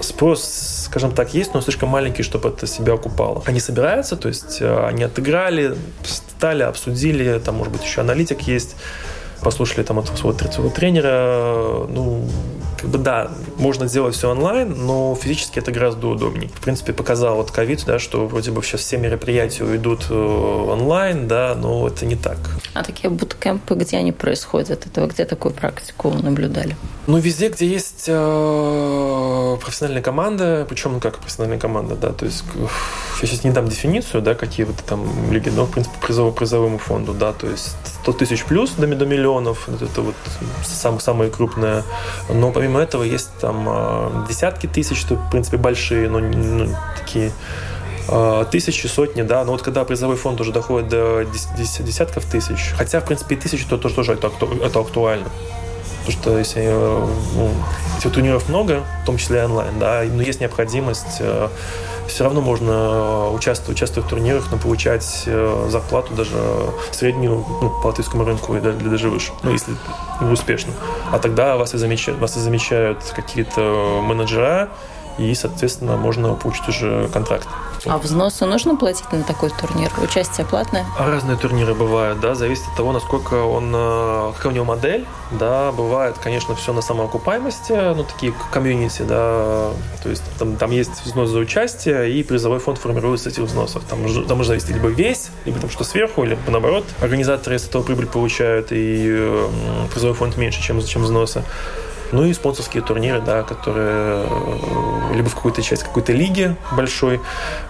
спрос, 0.00 0.81
скажем 0.92 1.12
так, 1.12 1.32
есть, 1.32 1.54
но 1.54 1.62
слишком 1.62 1.88
маленький, 1.88 2.22
чтобы 2.22 2.50
это 2.50 2.66
себя 2.66 2.92
окупало. 2.92 3.42
Они 3.46 3.60
собираются, 3.60 4.14
то 4.14 4.28
есть 4.28 4.58
э, 4.60 4.86
они 4.86 5.04
отыграли, 5.04 5.74
стали, 6.04 6.64
обсудили, 6.64 7.38
там, 7.38 7.54
может 7.54 7.72
быть, 7.72 7.82
еще 7.82 8.02
аналитик 8.02 8.42
есть, 8.42 8.76
послушали 9.40 9.84
там 9.84 10.00
от 10.00 10.08
своего, 10.08 10.68
тренера, 10.68 11.86
ну, 11.88 12.28
как 12.82 12.90
бы 12.90 12.98
да, 12.98 13.30
можно 13.58 13.86
сделать 13.86 14.16
все 14.16 14.28
онлайн, 14.28 14.74
но 14.76 15.14
физически 15.14 15.60
это 15.60 15.70
гораздо 15.70 16.08
удобнее. 16.08 16.48
В 16.48 16.60
принципе, 16.60 16.92
показал 16.92 17.36
вот 17.36 17.52
ковид, 17.52 17.84
да, 17.86 18.00
что 18.00 18.26
вроде 18.26 18.50
бы 18.50 18.60
сейчас 18.62 18.80
все 18.80 18.96
мероприятия 18.96 19.62
уйдут 19.62 20.06
э, 20.10 20.14
онлайн, 20.14 21.28
да, 21.28 21.54
но 21.54 21.86
это 21.86 22.04
не 22.06 22.16
так. 22.16 22.38
А 22.74 22.82
такие 22.82 23.08
буткемпы, 23.08 23.76
где 23.76 23.98
они 23.98 24.10
происходят? 24.10 24.84
Это 24.84 25.00
вы 25.00 25.06
где 25.06 25.24
такую 25.24 25.54
практику 25.54 26.10
наблюдали? 26.10 26.76
Ну, 27.06 27.18
везде, 27.18 27.50
где 27.50 27.66
есть 27.66 28.06
э, 28.08 29.56
профессиональная 29.60 30.02
команда, 30.02 30.66
причем, 30.68 30.94
ну, 30.94 31.00
как 31.00 31.18
профессиональная 31.18 31.58
команда, 31.58 31.94
да, 31.94 32.12
то 32.12 32.26
есть 32.26 32.42
я 33.20 33.28
сейчас 33.28 33.44
не 33.44 33.50
дам 33.50 33.68
дефиницию, 33.68 34.22
да, 34.22 34.34
какие 34.34 34.66
вот 34.66 34.76
там 34.86 35.32
лиги, 35.32 35.50
но, 35.50 35.66
в 35.66 35.70
принципе, 35.70 35.96
призово 36.04 36.32
призовому 36.32 36.78
фонду, 36.78 37.12
да, 37.12 37.32
то 37.32 37.46
есть 37.46 37.76
100 38.02 38.12
тысяч 38.14 38.44
плюс 38.44 38.70
до, 38.72 38.86
до 38.86 39.06
миллионов, 39.06 39.68
это 39.68 40.00
вот 40.00 40.14
самое, 40.64 41.00
самое 41.00 41.30
крупное, 41.30 41.84
но 42.28 42.50
помимо 42.50 42.71
помимо 42.72 42.82
этого 42.82 43.02
есть 43.02 43.30
там 43.40 43.66
а, 43.68 44.26
десятки 44.28 44.66
тысяч, 44.66 45.04
в 45.04 45.30
принципе, 45.30 45.56
большие, 45.56 46.08
но 46.08 46.20
ну, 46.20 46.74
такие 46.98 47.30
а, 48.08 48.44
тысячи, 48.44 48.86
сотни, 48.86 49.22
да, 49.22 49.44
но 49.44 49.52
вот 49.52 49.62
когда 49.62 49.84
призовой 49.84 50.16
фонд 50.16 50.40
уже 50.40 50.52
доходит 50.52 50.88
до 50.88 51.24
десятков 51.56 52.24
тысяч, 52.24 52.72
хотя, 52.76 53.00
в 53.00 53.04
принципе, 53.04 53.34
и 53.34 53.38
тысячи, 53.38 53.66
то, 53.66 53.76
то 53.76 53.90
тоже 53.90 54.14
это 54.14 54.80
актуально. 54.80 55.28
Потому 56.04 56.20
что 56.22 56.38
если 56.38 56.68
ну, 57.34 57.50
этих 57.98 58.12
турниров 58.12 58.48
много, 58.48 58.82
в 59.02 59.06
том 59.06 59.18
числе 59.18 59.40
и 59.40 59.44
онлайн, 59.44 59.78
да, 59.78 60.02
но 60.08 60.22
есть 60.22 60.40
необходимость 60.40 61.18
э, 61.20 61.48
все 62.08 62.24
равно 62.24 62.40
можно 62.40 63.30
участвовать, 63.30 63.78
участвовать 63.78 64.06
в 64.06 64.10
турнирах, 64.10 64.50
но 64.50 64.58
получать 64.58 65.24
э, 65.26 65.66
зарплату 65.70 66.14
даже 66.14 66.36
среднюю 66.90 67.44
ну, 67.62 67.70
по 67.82 67.88
латвийскому 67.88 68.24
рынку 68.24 68.56
или 68.56 68.70
даже 68.70 69.08
выше, 69.08 69.32
ну, 69.42 69.52
если 69.52 69.74
успешно. 70.20 70.72
А 71.10 71.18
тогда 71.18 71.56
вас 71.56 71.74
и 71.74 71.78
замечают, 71.78 72.20
вас 72.20 72.36
и 72.36 72.40
замечают 72.40 72.98
какие-то 73.14 74.00
менеджера, 74.02 74.70
и, 75.18 75.34
соответственно, 75.34 75.96
можно 75.96 76.34
получить 76.34 76.68
уже 76.68 77.08
контракт. 77.12 77.48
А 77.86 77.98
взносы 77.98 78.46
нужно 78.46 78.76
платить 78.76 79.10
на 79.12 79.22
такой 79.24 79.50
турнир? 79.50 79.90
Участие 80.02 80.46
платное? 80.46 80.86
А 80.98 81.10
разные 81.10 81.36
турниры 81.36 81.74
бывают, 81.74 82.20
да, 82.20 82.34
зависит 82.34 82.64
от 82.68 82.76
того, 82.76 82.92
насколько 82.92 83.34
он, 83.34 83.72
э, 83.74 84.32
какая 84.36 84.52
у 84.52 84.54
него 84.54 84.64
модель, 84.64 85.04
да, 85.32 85.72
бывает, 85.72 86.16
конечно, 86.22 86.54
все 86.54 86.72
на 86.72 86.80
самоокупаемости, 86.82 87.94
ну, 87.94 88.04
такие 88.04 88.32
комьюнити, 88.52 89.02
да, 89.02 89.70
то 90.02 90.08
есть 90.08 90.22
там, 90.38 90.56
там 90.56 90.70
есть 90.70 91.04
взнос 91.04 91.30
за 91.30 91.40
участие, 91.40 92.12
и 92.12 92.22
призовой 92.22 92.60
фонд 92.60 92.78
формируется 92.78 93.28
из 93.28 93.34
этих 93.34 93.44
взносов. 93.44 93.82
Там, 93.84 93.98
там 94.26 94.36
можно 94.36 94.54
завести 94.54 94.72
либо 94.72 94.88
весь, 94.88 95.30
либо 95.44 95.58
там 95.58 95.70
что 95.70 95.84
сверху, 95.84 96.24
либо 96.24 96.40
наоборот. 96.46 96.84
Организаторы 97.00 97.56
из 97.56 97.66
этого 97.66 97.82
прибыль 97.82 98.06
получают, 98.06 98.68
и 98.70 99.06
э, 99.08 99.48
призовой 99.92 100.14
фонд 100.14 100.36
меньше, 100.36 100.62
чем, 100.62 100.84
чем 100.84 101.02
взносы. 101.02 101.42
Ну 102.12 102.24
и 102.24 102.32
спонсорские 102.32 102.82
турниры, 102.82 103.20
да, 103.20 103.42
которые 103.42 104.26
э, 104.26 105.14
либо 105.14 105.28
в 105.28 105.34
какой-то 105.34 105.62
часть 105.62 105.82
какой-то 105.82 106.12
лиги 106.12 106.54
большой, 106.72 107.20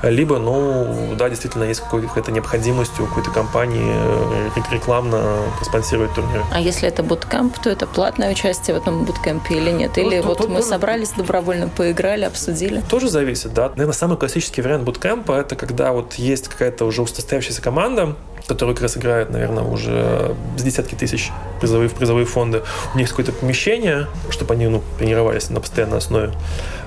либо, 0.03 0.39
ну, 0.39 1.15
да, 1.17 1.29
действительно 1.29 1.65
есть 1.65 1.81
какая-то 1.81 2.33
необходимость 2.33 2.99
у 3.01 3.07
какой-то 3.07 3.31
компании 3.31 3.95
э, 3.95 4.61
рекламно 4.73 5.43
спонсировать 5.63 6.13
турниры. 6.15 6.45
А 6.53 6.61
если 6.61 6.89
это 6.89 7.03
буткемп, 7.03 7.59
то 7.59 7.71
это 7.71 7.87
платное 7.87 8.33
участие 8.33 8.77
в 8.77 8.83
этом 8.83 9.05
буткемпе 9.05 9.55
или 9.55 9.71
нет? 9.71 9.97
Или 9.99 10.21
ну, 10.21 10.29
вот 10.29 10.39
то, 10.39 10.49
мы 10.49 10.57
тоже... 10.57 10.69
собрались 10.69 11.11
добровольно, 11.11 11.69
поиграли, 11.69 12.25
обсудили? 12.25 12.83
Тоже 12.91 13.09
зависит, 13.09 13.55
да. 13.55 13.69
Наверное, 13.71 13.93
самый 13.93 14.17
классический 14.17 14.63
вариант 14.63 14.85
буткемпа– 14.85 15.33
это 15.41 15.57
когда 15.57 15.93
вот 15.93 16.15
есть 16.15 16.49
какая-то 16.49 16.85
уже 16.85 17.03
устоявшаяся 17.03 17.63
команда, 17.63 18.17
которую 18.47 18.75
как 18.75 18.83
раз 18.83 18.97
играет, 18.97 19.31
наверное, 19.31 19.65
уже 19.65 20.35
с 20.57 20.63
десятки 20.63 20.95
тысяч 20.95 21.31
призовые, 21.61 21.89
в 21.89 21.95
призовые 21.95 22.27
фонды, 22.27 22.63
у 22.95 22.99
них 22.99 23.09
какое-то 23.09 23.33
помещение, 23.33 24.07
чтобы 24.31 24.55
они 24.55 24.67
ну, 24.67 24.83
тренировались 24.99 25.51
на 25.51 25.61
постоянной 25.61 25.99
основе. 25.99 26.33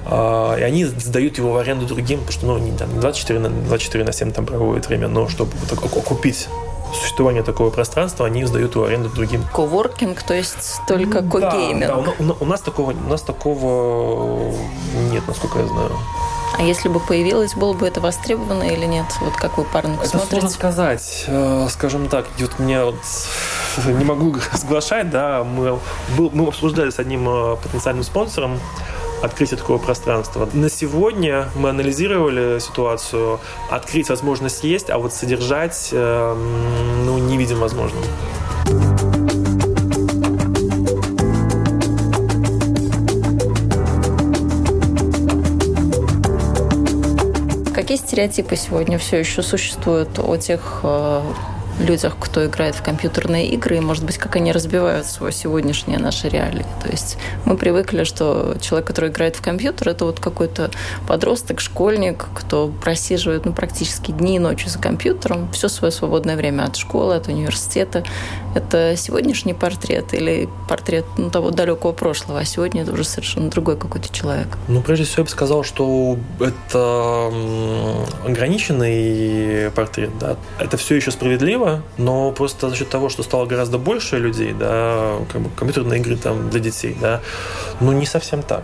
А, 0.06 0.56
и 0.58 0.62
они 0.62 0.86
сдают 0.86 1.38
его 1.38 1.54
в 1.54 1.58
аренду 1.58 1.86
другим, 1.86 2.20
потому 2.20 2.32
что 2.32 2.46
ну, 2.46 2.58
не, 2.58 2.78
там, 2.78 3.00
24, 3.00 3.40
на, 3.40 3.50
24 3.50 4.04
на 4.04 4.12
7 4.12 4.32
там 4.32 4.46
проводят 4.46 4.88
время, 4.88 5.08
но 5.08 5.28
чтобы 5.30 5.52
вот, 5.70 5.72
окупить 5.72 6.48
существование 6.94 7.44
такого 7.44 7.70
пространства, 7.70 8.26
они 8.26 8.46
сдают 8.46 8.76
его 8.76 8.86
аренду 8.86 9.10
другим. 9.10 9.44
Коворкинг, 9.54 10.24
то 10.24 10.34
есть 10.34 10.82
только 10.88 11.22
когейминг. 11.22 11.88
Да, 11.88 11.96
да, 11.96 12.14
у, 12.20 12.44
у, 12.44 12.46
нас 12.46 12.62
такого, 12.62 12.92
у 12.92 13.10
нас 13.10 13.22
такого 13.22 14.54
нет, 15.12 15.24
насколько 15.28 15.60
я 15.60 15.68
знаю. 15.68 15.92
А 16.58 16.62
если 16.62 16.88
бы 16.88 17.00
появилось, 17.00 17.54
было 17.54 17.74
бы 17.74 17.88
это 17.88 18.00
востребовано 18.00 18.64
или 18.64 18.86
нет? 18.86 19.06
Вот 19.22 19.36
как 19.36 19.58
вы 19.58 19.66
парник 19.66 20.00
это 20.00 20.10
смотрите? 20.10 20.32
сложно 20.32 20.50
сказать. 20.50 21.26
Э, 21.28 21.68
скажем 21.70 22.08
так, 22.08 22.26
вот 22.40 22.60
меня 22.60 22.86
вот 22.86 22.96
не 23.86 24.06
могу 24.06 24.36
соглашать, 24.54 25.10
да, 25.10 25.44
мы, 25.44 25.80
мы 26.18 26.48
обсуждали 26.48 26.90
с 26.90 27.00
одним 27.00 27.28
э, 27.28 27.56
потенциальным 27.58 28.04
спонсором 28.04 28.60
открытие 29.22 29.58
такого 29.58 29.78
пространства. 29.78 30.48
На 30.54 30.70
сегодня 30.70 31.50
мы 31.56 31.70
анализировали 31.70 32.60
ситуацию. 32.60 33.40
Открыть 33.70 34.10
возможность 34.10 34.64
есть, 34.64 34.90
а 34.90 34.98
вот 34.98 35.14
содержать 35.14 35.90
э, 35.92 36.36
ну, 37.06 37.18
не 37.18 37.38
видим 37.38 37.60
возможным. 37.60 38.04
Какие 47.96 48.08
стереотипы 48.08 48.58
сегодня 48.58 48.98
все 48.98 49.20
еще 49.20 49.42
существуют 49.42 50.20
о 50.20 50.36
тех 50.36 50.82
э, 50.84 51.22
людях, 51.80 52.16
кто 52.20 52.46
играет 52.46 52.76
в 52.76 52.84
компьютерные 52.84 53.48
игры, 53.48 53.78
и, 53.78 53.80
может 53.80 54.04
быть, 54.06 54.18
как 54.18 54.36
они 54.36 54.52
разбивают 54.52 55.06
свое 55.06 55.34
сегодняшнее 55.34 56.00
наше 56.00 56.30
реалии. 56.30 56.66
То 56.82 56.90
есть 56.90 57.18
мы 57.46 57.58
привыкли, 57.58 58.04
что 58.04 58.56
человек, 58.62 58.88
который 58.88 59.10
играет 59.10 59.36
в 59.36 59.42
компьютер, 59.42 59.90
это 59.90 60.06
вот 60.06 60.20
какой-то 60.20 60.72
подросток, 61.08 61.60
школьник, 61.60 62.26
кто 62.34 62.68
просиживает 62.68 63.46
ну, 63.46 63.54
практически 63.54 64.12
дни 64.12 64.38
и 64.38 64.40
ночи 64.40 64.68
за 64.68 64.80
компьютером, 64.80 65.52
все 65.52 65.68
свое 65.68 65.92
свободное 65.92 66.36
время 66.36 66.64
от 66.64 66.76
школы, 66.76 67.16
от 67.16 67.28
университета. 67.28 68.04
Это 68.56 68.96
сегодняшний 68.96 69.54
портрет 69.54 70.14
или 70.14 70.48
портрет 70.70 71.06
ну, 71.18 71.30
того 71.30 71.52
далекого 71.52 71.92
прошлого, 71.92 72.40
а 72.40 72.46
сегодня 72.46 72.84
это 72.84 72.94
уже 72.94 73.04
совершенно 73.04 73.50
другой 73.50 73.78
какой-то 73.78 74.08
человек. 74.14 74.48
Ну, 74.68 74.82
прежде 74.82 75.06
всего, 75.06 75.22
я 75.22 75.24
бы 75.26 75.30
сказал, 75.30 75.64
что 75.64 76.18
это 76.40 77.32
ограниченный 78.26 79.72
портрет, 79.72 80.12
да. 80.20 80.38
Это 80.60 80.78
все 80.78 80.96
еще 80.96 81.12
справедливо, 81.12 81.65
справедливо, 81.66 81.82
но 81.98 82.32
просто 82.32 82.70
за 82.70 82.76
счет 82.76 82.90
того, 82.90 83.10
что 83.10 83.24
стало 83.24 83.46
гораздо 83.46 83.78
больше 83.78 84.18
людей, 84.18 84.54
да, 84.54 85.18
как 85.32 85.42
бы 85.42 85.50
компьютерные 85.50 86.00
игры 86.00 86.16
там 86.18 86.50
для 86.50 86.60
детей, 86.60 86.96
да, 87.02 87.22
ну 87.80 87.92
не 87.92 88.06
совсем 88.06 88.44
так. 88.44 88.64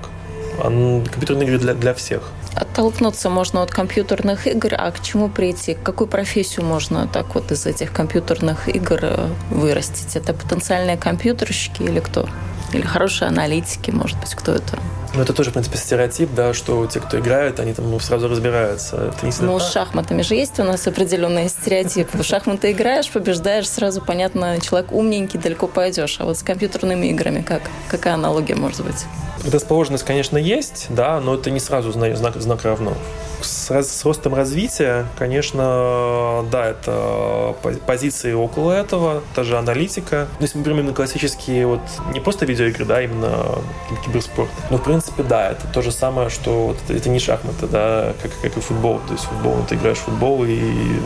Компьютерные 0.62 1.48
игры 1.48 1.58
для, 1.58 1.74
для 1.74 1.94
всех. 1.94 2.22
Оттолкнуться 2.54 3.30
можно 3.30 3.64
от 3.64 3.72
компьютерных 3.72 4.46
игр, 4.48 4.76
а 4.78 4.92
к 4.92 5.02
чему 5.02 5.30
прийти? 5.30 5.78
Какую 5.82 6.08
профессию 6.08 6.66
можно 6.66 7.08
так 7.08 7.34
вот 7.34 7.52
из 7.52 7.66
этих 7.66 7.94
компьютерных 7.94 8.68
игр 8.68 9.00
э, 9.02 9.28
вырастить? 9.50 10.16
Это 10.16 10.34
потенциальные 10.34 10.98
компьютерщики 10.98 11.84
или 11.84 12.02
кто? 12.02 12.28
Или 12.74 12.82
хорошие 12.82 13.28
аналитики, 13.28 13.92
может 13.92 14.20
быть, 14.20 14.34
кто 14.34 14.54
это? 14.54 14.80
Ну, 15.14 15.22
это 15.22 15.34
тоже, 15.34 15.50
в 15.50 15.54
принципе, 15.54 15.78
стереотип, 15.78 16.30
да, 16.34 16.54
что 16.54 16.86
те, 16.88 17.02
кто 17.02 17.20
играют, 17.20 17.60
они 17.60 17.74
там 17.74 17.92
ну, 17.92 18.00
сразу 18.00 18.30
разбираются. 18.30 19.12
Это 19.14 19.26
не 19.26 19.34
ну, 19.42 19.60
с 19.60 19.70
шахматами 19.70 20.22
же 20.22 20.36
есть 20.36 20.58
у 20.60 20.64
нас 20.64 20.88
определенные 20.88 21.50
стереотипы. 21.50 22.18
В 22.18 22.24
шахматы 22.24 22.72
играешь, 22.72 23.10
побеждаешь, 23.10 23.68
сразу 23.68 24.02
понятно, 24.02 24.60
человек 24.62 24.94
умненький, 24.94 25.38
далеко 25.38 25.68
пойдешь. 25.68 26.16
А 26.20 26.26
вот 26.26 26.38
с 26.38 26.44
компьютерными 26.44 27.08
играми 27.08 27.42
как? 27.42 27.64
Какая 27.90 28.14
аналогия 28.14 28.56
может 28.56 28.86
быть? 28.86 29.06
Предрасположенность, 29.42 30.06
конечно, 30.06 30.38
есть, 30.38 30.88
да, 30.90 31.20
но 31.20 31.36
это 31.36 31.52
не 31.52 31.60
сразу 31.60 31.92
знак, 31.92 32.42
знак 32.42 32.64
равно 32.64 32.96
с, 33.44 33.72
с 33.72 34.06
ростом 34.06 34.36
развития, 34.36 35.08
конечно, 35.18 36.46
да, 36.52 36.70
это 36.70 37.56
позиции 37.86 38.34
около 38.34 38.72
этого, 38.72 39.22
та 39.36 39.44
же 39.44 39.58
аналитика. 39.58 40.28
Ну, 40.40 40.46
если 40.46 40.58
мы 40.58 40.64
берем 40.64 40.80
именно 40.80 40.94
классические, 40.94 41.68
вот 41.68 41.82
не 42.14 42.20
просто 42.20 42.46
видеоигры, 42.62 42.86
да, 42.86 43.02
именно 43.02 43.60
киберспорт. 44.06 44.50
Но, 44.70 44.78
в 44.78 44.84
принципе, 44.84 45.24
да, 45.24 45.52
это 45.52 45.68
то 45.68 45.82
же 45.82 45.92
самое, 45.92 46.30
что 46.30 46.68
вот 46.68 46.78
это, 46.84 46.94
это 46.94 47.10
не 47.10 47.20
шахматы, 47.20 47.68
да, 47.68 48.14
как, 48.22 48.32
как 48.42 48.58
и 48.58 48.60
футбол. 48.62 49.00
То 49.08 49.14
есть 49.14 49.26
футбол, 49.26 49.58
ты 49.68 49.76
играешь 49.76 49.98
в 49.98 50.02
футбол, 50.02 50.44
и, 50.44 50.60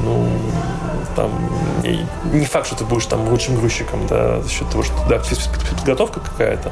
ну, 0.03 0.27
там, 1.15 1.31
не, 1.83 2.05
не 2.33 2.45
факт, 2.45 2.67
что 2.67 2.75
ты 2.75 2.85
будешь 2.85 3.05
там 3.05 3.27
лучшим 3.29 3.55
грузчиком, 3.55 4.05
да, 4.07 4.41
за 4.41 4.49
счет 4.49 4.69
того, 4.69 4.83
что, 4.83 4.95
да, 5.09 5.21
подготовка 5.77 6.19
какая-то 6.19 6.71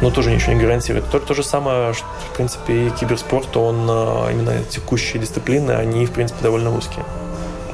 но 0.00 0.10
тоже 0.10 0.32
ничего 0.32 0.52
не 0.52 0.60
гарантирует. 0.60 1.08
То, 1.12 1.20
то 1.20 1.32
же 1.32 1.44
самое, 1.44 1.92
что, 1.92 2.04
в 2.32 2.36
принципе, 2.36 2.88
и 2.88 2.90
киберспорт, 2.90 3.56
он 3.56 3.86
а, 3.88 4.30
именно 4.32 4.60
текущие 4.68 5.22
дисциплины, 5.22 5.70
они, 5.70 6.06
в 6.06 6.10
принципе, 6.10 6.42
довольно 6.42 6.76
узкие. 6.76 7.04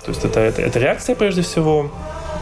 То 0.04 0.10
есть 0.10 0.26
это, 0.26 0.40
это, 0.40 0.60
это 0.60 0.78
реакция, 0.78 1.16
прежде 1.16 1.40
всего, 1.40 1.90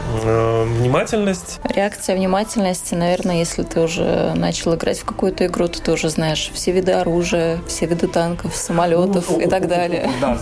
внимательность. 0.07 1.59
Реакция 1.63 2.15
внимательности, 2.15 2.93
наверное, 2.93 3.37
если 3.37 3.63
ты 3.63 3.81
уже 3.81 4.33
начал 4.35 4.75
играть 4.75 4.99
в 4.99 5.05
какую-то 5.05 5.45
игру, 5.45 5.67
то 5.67 5.81
ты 5.81 5.91
уже 5.91 6.09
знаешь 6.09 6.51
все 6.53 6.71
виды 6.71 6.93
оружия, 6.93 7.59
все 7.67 7.85
виды 7.85 8.07
танков, 8.07 8.55
самолетов 8.55 9.29
ну, 9.29 9.39
и 9.39 9.47
так 9.47 9.67
далее. 9.67 10.09
Да, 10.21 10.37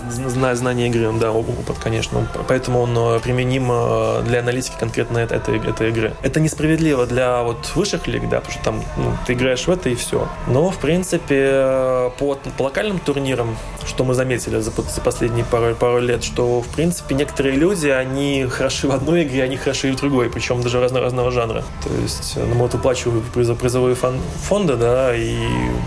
знание 0.55 0.87
игры, 0.87 1.11
да, 1.19 1.31
опыт, 1.31 1.77
конечно. 1.81 2.27
Поэтому 2.47 2.81
он 2.81 2.97
э, 2.97 3.19
применим 3.19 3.69
э, 3.71 4.23
для 4.23 4.39
аналитики 4.39 4.75
конкретно 4.79 5.17
этой, 5.19 5.37
этой, 5.37 5.57
этой 5.57 5.89
игры. 5.89 6.13
Это 6.21 6.39
несправедливо 6.39 7.05
для 7.05 7.43
вот 7.43 7.71
высших 7.75 8.07
лиг, 8.07 8.29
да, 8.29 8.39
потому 8.39 8.53
что 8.53 8.63
там 8.63 8.83
ну, 8.97 9.13
ты 9.25 9.33
играешь 9.33 9.65
в 9.67 9.71
это 9.71 9.89
и 9.89 9.95
все. 9.95 10.27
Но, 10.47 10.69
в 10.69 10.77
принципе, 10.77 12.11
по, 12.17 12.37
по 12.57 12.63
локальным 12.63 12.99
турнирам, 12.99 13.57
что 13.85 14.03
мы 14.03 14.13
заметили 14.13 14.59
за, 14.59 14.71
за 14.71 15.01
последние 15.01 15.45
пару, 15.45 15.75
пару 15.75 15.99
лет, 15.99 16.23
что, 16.23 16.61
в 16.61 16.67
принципе, 16.67 17.15
некоторые 17.15 17.55
люди, 17.55 17.87
они 17.87 18.45
хороши 18.49 18.87
в 18.87 18.91
одной 18.91 19.23
игре, 19.23 19.43
они 19.43 19.54
хороши 19.57 19.89
и 19.89 19.91
в 19.91 19.95
другой, 19.95 20.29
причем 20.29 20.61
даже 20.61 20.79
разно, 20.79 21.01
разного 21.01 21.31
жанра. 21.31 21.63
То 21.83 21.93
есть, 22.01 22.33
э, 22.35 22.45
ну, 22.45 22.55
вот 22.55 22.73
выплачиваю 22.73 23.23
за 23.35 23.55
призовые 23.55 23.95
фон, 23.95 24.19
фонды, 24.41 24.75
да, 24.75 25.15
и 25.15 25.37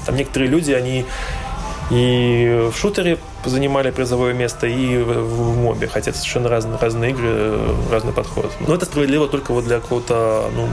там 0.06 0.16
некоторые 0.16 0.50
люди, 0.50 0.72
они 0.72 1.04
и 1.90 2.68
в 2.70 2.76
шутере 2.76 3.18
занимали 3.44 3.90
призовое 3.90 4.34
место, 4.34 4.66
и 4.66 4.98
в, 4.98 5.22
в 5.22 5.56
мобе, 5.56 5.88
хотя 5.88 6.10
это 6.10 6.18
совершенно 6.18 6.48
разные, 6.48 6.78
разные 6.78 7.12
игры, 7.12 7.58
разный 7.90 8.12
подход. 8.12 8.52
Но 8.60 8.74
это 8.74 8.84
справедливо 8.84 9.26
только 9.26 9.52
вот 9.52 9.64
для 9.64 9.80
какого-то, 9.80 10.50
ну, 10.54 10.68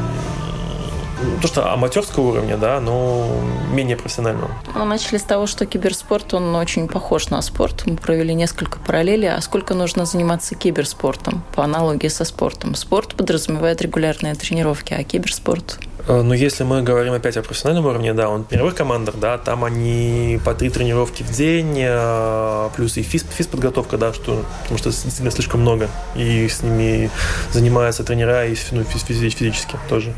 то, 1.42 1.48
что 1.48 1.72
аматерского 1.74 2.30
уровня, 2.30 2.58
да, 2.58 2.80
но 2.80 3.28
менее 3.72 3.98
профессионального. 3.98 4.52
Мы 4.74 4.86
начали 4.86 5.18
с 5.18 5.24
того, 5.24 5.48
что 5.48 5.66
киберспорт, 5.66 6.34
он 6.34 6.56
очень 6.56 6.88
похож 6.88 7.30
на 7.30 7.42
спорт. 7.42 7.84
Мы 7.86 7.98
провели 7.98 8.34
несколько 8.34 8.80
параллелей. 8.80 9.34
А 9.34 9.42
сколько 9.42 9.74
нужно 9.74 10.06
заниматься 10.06 10.56
киберспортом 10.56 11.44
по 11.56 11.64
аналогии 11.64 12.08
со 12.08 12.26
спортом? 12.26 12.76
Спорт 12.76 13.16
подразумевает 13.16 13.82
регулярные 13.82 14.36
тренировки, 14.36 14.94
а 14.94 15.04
киберспорт 15.04 15.80
э, 16.08 16.22
но 16.22 16.34
если 16.34 16.64
мы 16.64 16.82
говорим 16.82 17.14
опять 17.14 17.38
о 17.38 17.42
профессиональном 17.42 17.86
уровне, 17.86 18.14
да, 18.14 18.30
он 18.30 18.46
в 18.46 18.52
мировых 18.52 18.76
командах, 18.76 19.16
да, 19.20 19.38
там 19.38 19.64
они 19.64 20.40
по 20.46 20.54
три 20.54 20.70
тренировки 20.70 21.24
в 21.24 21.32
день, 21.32 21.76
э, 21.78 22.70
плюс 22.76 22.98
и 22.98 23.04
физ, 23.04 23.26
физподготовка, 23.30 23.98
да, 23.98 24.14
что, 24.14 24.46
потому 24.64 24.78
что 24.78 24.90
действительно 24.90 25.32
слишком 25.32 25.62
много, 25.62 25.90
и 26.16 26.48
с 26.48 26.64
ними 26.64 27.10
занимаются 27.52 28.04
тренера 28.04 28.46
и 28.46 28.56
ну, 28.72 28.84
физически 28.84 29.78
тоже. 29.90 30.14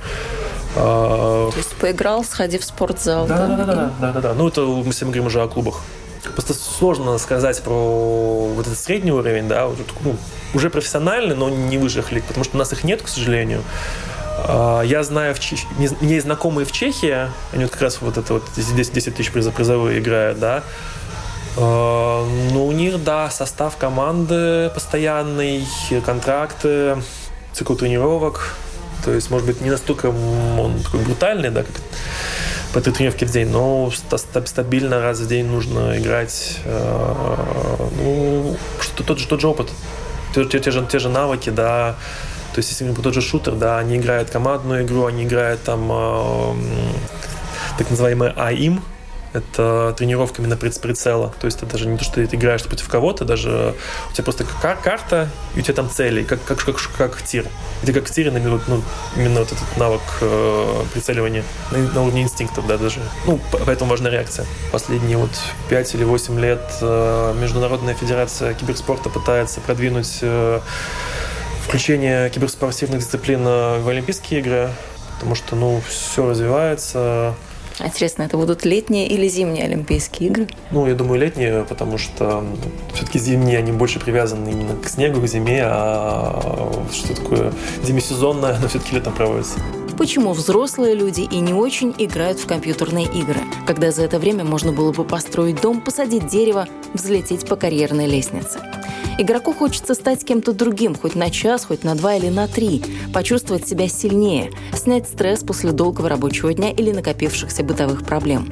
А, 0.80 1.50
То 1.52 1.58
есть 1.58 1.76
поиграл, 1.76 2.24
сходи 2.24 2.58
в 2.58 2.63
спортзал. 2.63 3.28
Да, 3.28 3.48
да, 3.48 3.56
да, 3.56 3.66
да, 3.66 3.92
да, 4.00 4.12
да, 4.13 4.22
да. 4.22 4.34
Ну, 4.34 4.48
это 4.48 4.62
мы 4.62 4.92
все 4.92 5.06
говорим 5.06 5.26
уже 5.26 5.42
о 5.42 5.48
клубах. 5.48 5.82
Просто 6.34 6.54
сложно 6.54 7.18
сказать 7.18 7.62
про 7.63 8.48
вот 8.54 8.68
этот 8.68 8.78
средний 8.78 9.12
уровень, 9.12 9.48
да, 9.48 9.68
вот, 9.68 9.78
ну, 10.04 10.16
уже 10.54 10.70
профессиональный, 10.70 11.36
но 11.36 11.50
не 11.50 11.78
высших 11.78 12.12
лиг, 12.12 12.26
потому 12.26 12.44
что 12.44 12.58
у 12.58 12.60
нас 12.60 12.74
их 12.74 12.84
нет, 12.84 13.02
к 13.02 13.08
сожалению. 13.08 13.63
А, 14.46 14.82
я 14.82 15.04
знаю, 15.04 15.34
в 15.34 15.40
Чех... 15.40 15.60
мне 16.02 16.22
знакомые 16.22 16.66
в 16.66 16.72
Чехии, 16.72 17.30
они 17.54 17.63
вот 17.63 17.72
как 17.72 17.82
раз 17.82 18.02
вот 18.02 18.18
это 18.18 18.34
вот 18.34 18.44
10, 18.56 18.94
10 18.94 19.16
тысяч 19.16 19.32
призовые 19.32 20.00
играют, 20.00 20.40
да, 20.40 20.63
а, 21.56 22.28
ну, 22.52 22.68
у 22.68 22.72
них, 22.72 23.04
да, 23.04 23.30
состав 23.32 23.78
команды 23.78 24.70
постоянный, 24.74 25.66
контракты, 26.06 26.98
цикл 27.54 27.74
тренировок, 27.74 28.54
то 29.08 29.13
есть, 29.13 29.32
может 29.32 29.48
быть, 29.48 29.62
не 29.62 29.70
настолько 29.70 30.08
он 30.08 30.82
такой 30.84 31.00
брутальный, 31.00 31.50
да, 31.50 31.63
как 31.63 31.72
по 32.74 32.82
три 32.82 32.91
тренировки 32.91 33.24
в 33.24 33.32
день, 33.32 33.48
но 33.48 33.89
стабильно 33.89 35.02
раз 35.02 35.20
в 35.20 35.28
день 35.30 35.46
нужно 35.46 35.98
играть. 35.98 36.60
Э, 36.65 37.89
ну, 38.04 38.58
что 38.82 39.04
тот 39.04 39.20
же, 39.20 39.28
тот 39.30 39.39
же 39.39 39.48
опыт, 39.48 39.70
те, 40.36 40.43
те, 40.43 40.60
те, 40.60 40.72
же, 40.72 40.86
те 40.86 41.00
же 41.00 41.08
навыки, 41.08 41.50
да. 41.50 41.96
То 42.52 42.60
есть, 42.60 42.70
если 42.70 42.93
тот 43.02 43.13
же 43.13 43.22
шутер, 43.22 43.54
да, 43.54 43.80
они 43.80 43.96
играют 43.96 44.30
командную 44.30 44.84
игру, 44.84 45.06
они 45.06 45.24
играют 45.24 45.63
там 45.63 45.89
э, 45.89 46.56
так 47.78 47.89
называемый 47.89 48.32
АИМ, 48.32 48.84
это 49.38 49.93
тренировка 49.97 50.41
именно 50.41 50.58
прицела. 50.58 51.34
То 51.39 51.45
есть 51.45 51.58
это 51.58 51.71
даже 51.73 51.88
не 51.88 51.97
то, 51.97 52.04
что 52.04 52.26
ты 52.26 52.36
играешь 52.36 52.63
против 52.63 52.88
кого-то, 52.89 53.26
даже 53.26 53.76
у 54.10 54.13
тебя 54.13 54.23
просто 54.23 54.45
кар- 54.62 54.78
карта, 54.82 55.30
и 55.56 55.60
у 55.60 55.62
тебя 55.62 55.73
там 55.73 55.89
цели, 55.89 56.23
как, 56.23 56.43
как, 56.43 56.63
как, 56.63 56.78
как 56.97 57.21
тир. 57.21 57.45
Где 57.84 57.93
как 57.93 58.08
в 58.08 58.12
тире 58.12 58.32
ну, 58.32 58.82
именно 59.15 59.39
вот 59.39 59.52
этот 59.52 59.78
навык 59.78 60.02
э, 60.21 60.84
прицеливания 60.93 61.43
на, 61.71 61.78
на 61.78 62.02
уровне 62.02 62.23
инстинктов, 62.23 62.67
да, 62.67 62.78
даже. 62.78 63.00
Ну, 63.26 63.39
поэтому 63.65 63.91
важна 63.91 64.10
реакция. 64.10 64.45
Последние 64.71 65.17
вот 65.17 65.32
5 65.69 65.95
или 65.95 66.04
8 66.04 66.39
лет 66.39 66.62
э, 66.82 67.36
Международная 67.39 67.93
федерация 67.93 68.54
киберспорта 68.54 69.10
пытается 69.10 69.62
продвинуть 69.62 70.19
э, 70.21 70.60
включение 71.67 72.30
киберспортивных 72.30 73.00
дисциплин 73.00 73.43
в 73.43 73.88
Олимпийские 73.89 74.39
игры, 74.39 74.69
потому 75.15 75.36
что, 75.36 75.56
ну, 75.56 75.82
все 75.88 76.30
развивается, 76.30 77.36
Интересно, 77.80 78.24
это 78.24 78.38
будут 78.38 78.66
летние 78.66 79.08
или 79.08 79.28
зимние 79.28 79.66
Олимпийские 79.66 80.30
игры? 80.30 80.48
Ну, 80.72 80.88
я 80.88 80.96
думаю, 80.96 81.20
летние, 81.20 81.63
потому 81.63 81.98
что 81.98 82.44
все-таки 82.94 83.20
зимние, 83.20 83.58
они 83.58 83.72
больше 83.72 84.00
привязаны 84.00 84.50
именно 84.50 84.76
к 84.76 84.90
снегу, 84.90 85.22
к 85.22 85.28
зиме, 85.28 85.62
а 85.63 86.86
что 86.92 87.16
такое 87.16 87.54
демисезонное, 87.84 88.58
но 88.60 88.68
все-таки 88.68 88.96
летом 88.96 89.13
проводится. 89.13 89.60
Почему 89.98 90.34
взрослые 90.34 90.94
люди 90.94 91.22
и 91.22 91.40
не 91.40 91.54
очень 91.54 91.94
играют 91.98 92.40
в 92.40 92.46
компьютерные 92.46 93.06
игры, 93.06 93.40
когда 93.66 93.92
за 93.92 94.04
это 94.04 94.20
время 94.20 94.44
можно 94.44 94.72
было 94.72 94.92
бы 94.92 95.04
построить 95.04 95.60
дом, 95.60 95.82
посадить 95.82 96.28
дерево, 96.28 96.68
взлететь 96.94 97.48
по 97.48 97.56
карьерной 97.56 98.06
лестнице? 98.06 98.60
Игроку 99.20 99.52
хочется 99.52 99.96
стать 99.96 100.24
кем-то 100.24 100.54
другим, 100.54 100.94
хоть 100.94 101.16
на 101.16 101.32
час, 101.32 101.66
хоть 101.66 101.84
на 101.84 101.96
два 101.96 102.16
или 102.16 102.30
на 102.30 102.48
три, 102.48 102.84
почувствовать 103.14 103.68
себя 103.68 103.88
сильнее, 103.88 104.52
снять 104.74 105.08
стресс 105.08 105.44
после 105.44 105.72
долгого 105.72 106.08
рабочего 106.08 106.54
дня 106.54 106.70
или 106.70 106.92
накопившихся 106.92 107.64
бытовых 107.64 108.06
проблем. 108.06 108.48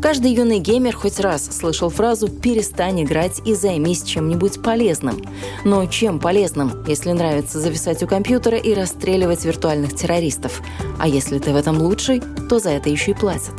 Каждый 0.00 0.32
юный 0.32 0.60
геймер 0.60 0.94
хоть 0.94 1.20
раз 1.20 1.44
слышал 1.44 1.90
фразу 1.90 2.28
«перестань 2.28 3.02
играть 3.02 3.42
и 3.44 3.54
займись 3.54 4.04
чем-нибудь 4.04 4.62
полезным». 4.62 5.20
Но 5.64 5.84
чем 5.86 6.20
полезным, 6.20 6.84
если 6.86 7.12
нравится 7.12 7.60
зависать 7.60 8.02
у 8.02 8.06
компьютера 8.06 8.56
и 8.56 8.72
расстреливать 8.72 9.44
виртуальных 9.44 9.94
террористов? 9.94 10.62
А 10.98 11.06
если 11.06 11.38
ты 11.38 11.52
в 11.52 11.56
этом 11.56 11.82
лучший, 11.82 12.22
то 12.48 12.60
за 12.60 12.70
это 12.70 12.88
еще 12.88 13.10
и 13.10 13.14
платят. 13.14 13.54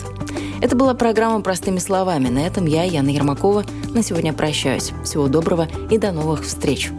Это 0.61 0.75
была 0.75 0.93
программа 0.93 1.41
«Простыми 1.41 1.79
словами». 1.79 2.27
На 2.27 2.39
этом 2.39 2.65
я, 2.65 2.83
Яна 2.83 3.09
Ермакова, 3.09 3.63
на 3.93 4.03
сегодня 4.03 4.33
прощаюсь. 4.33 4.91
Всего 5.05 5.27
доброго 5.27 5.67
и 5.89 5.97
до 5.97 6.11
новых 6.11 6.43
встреч. 6.43 6.91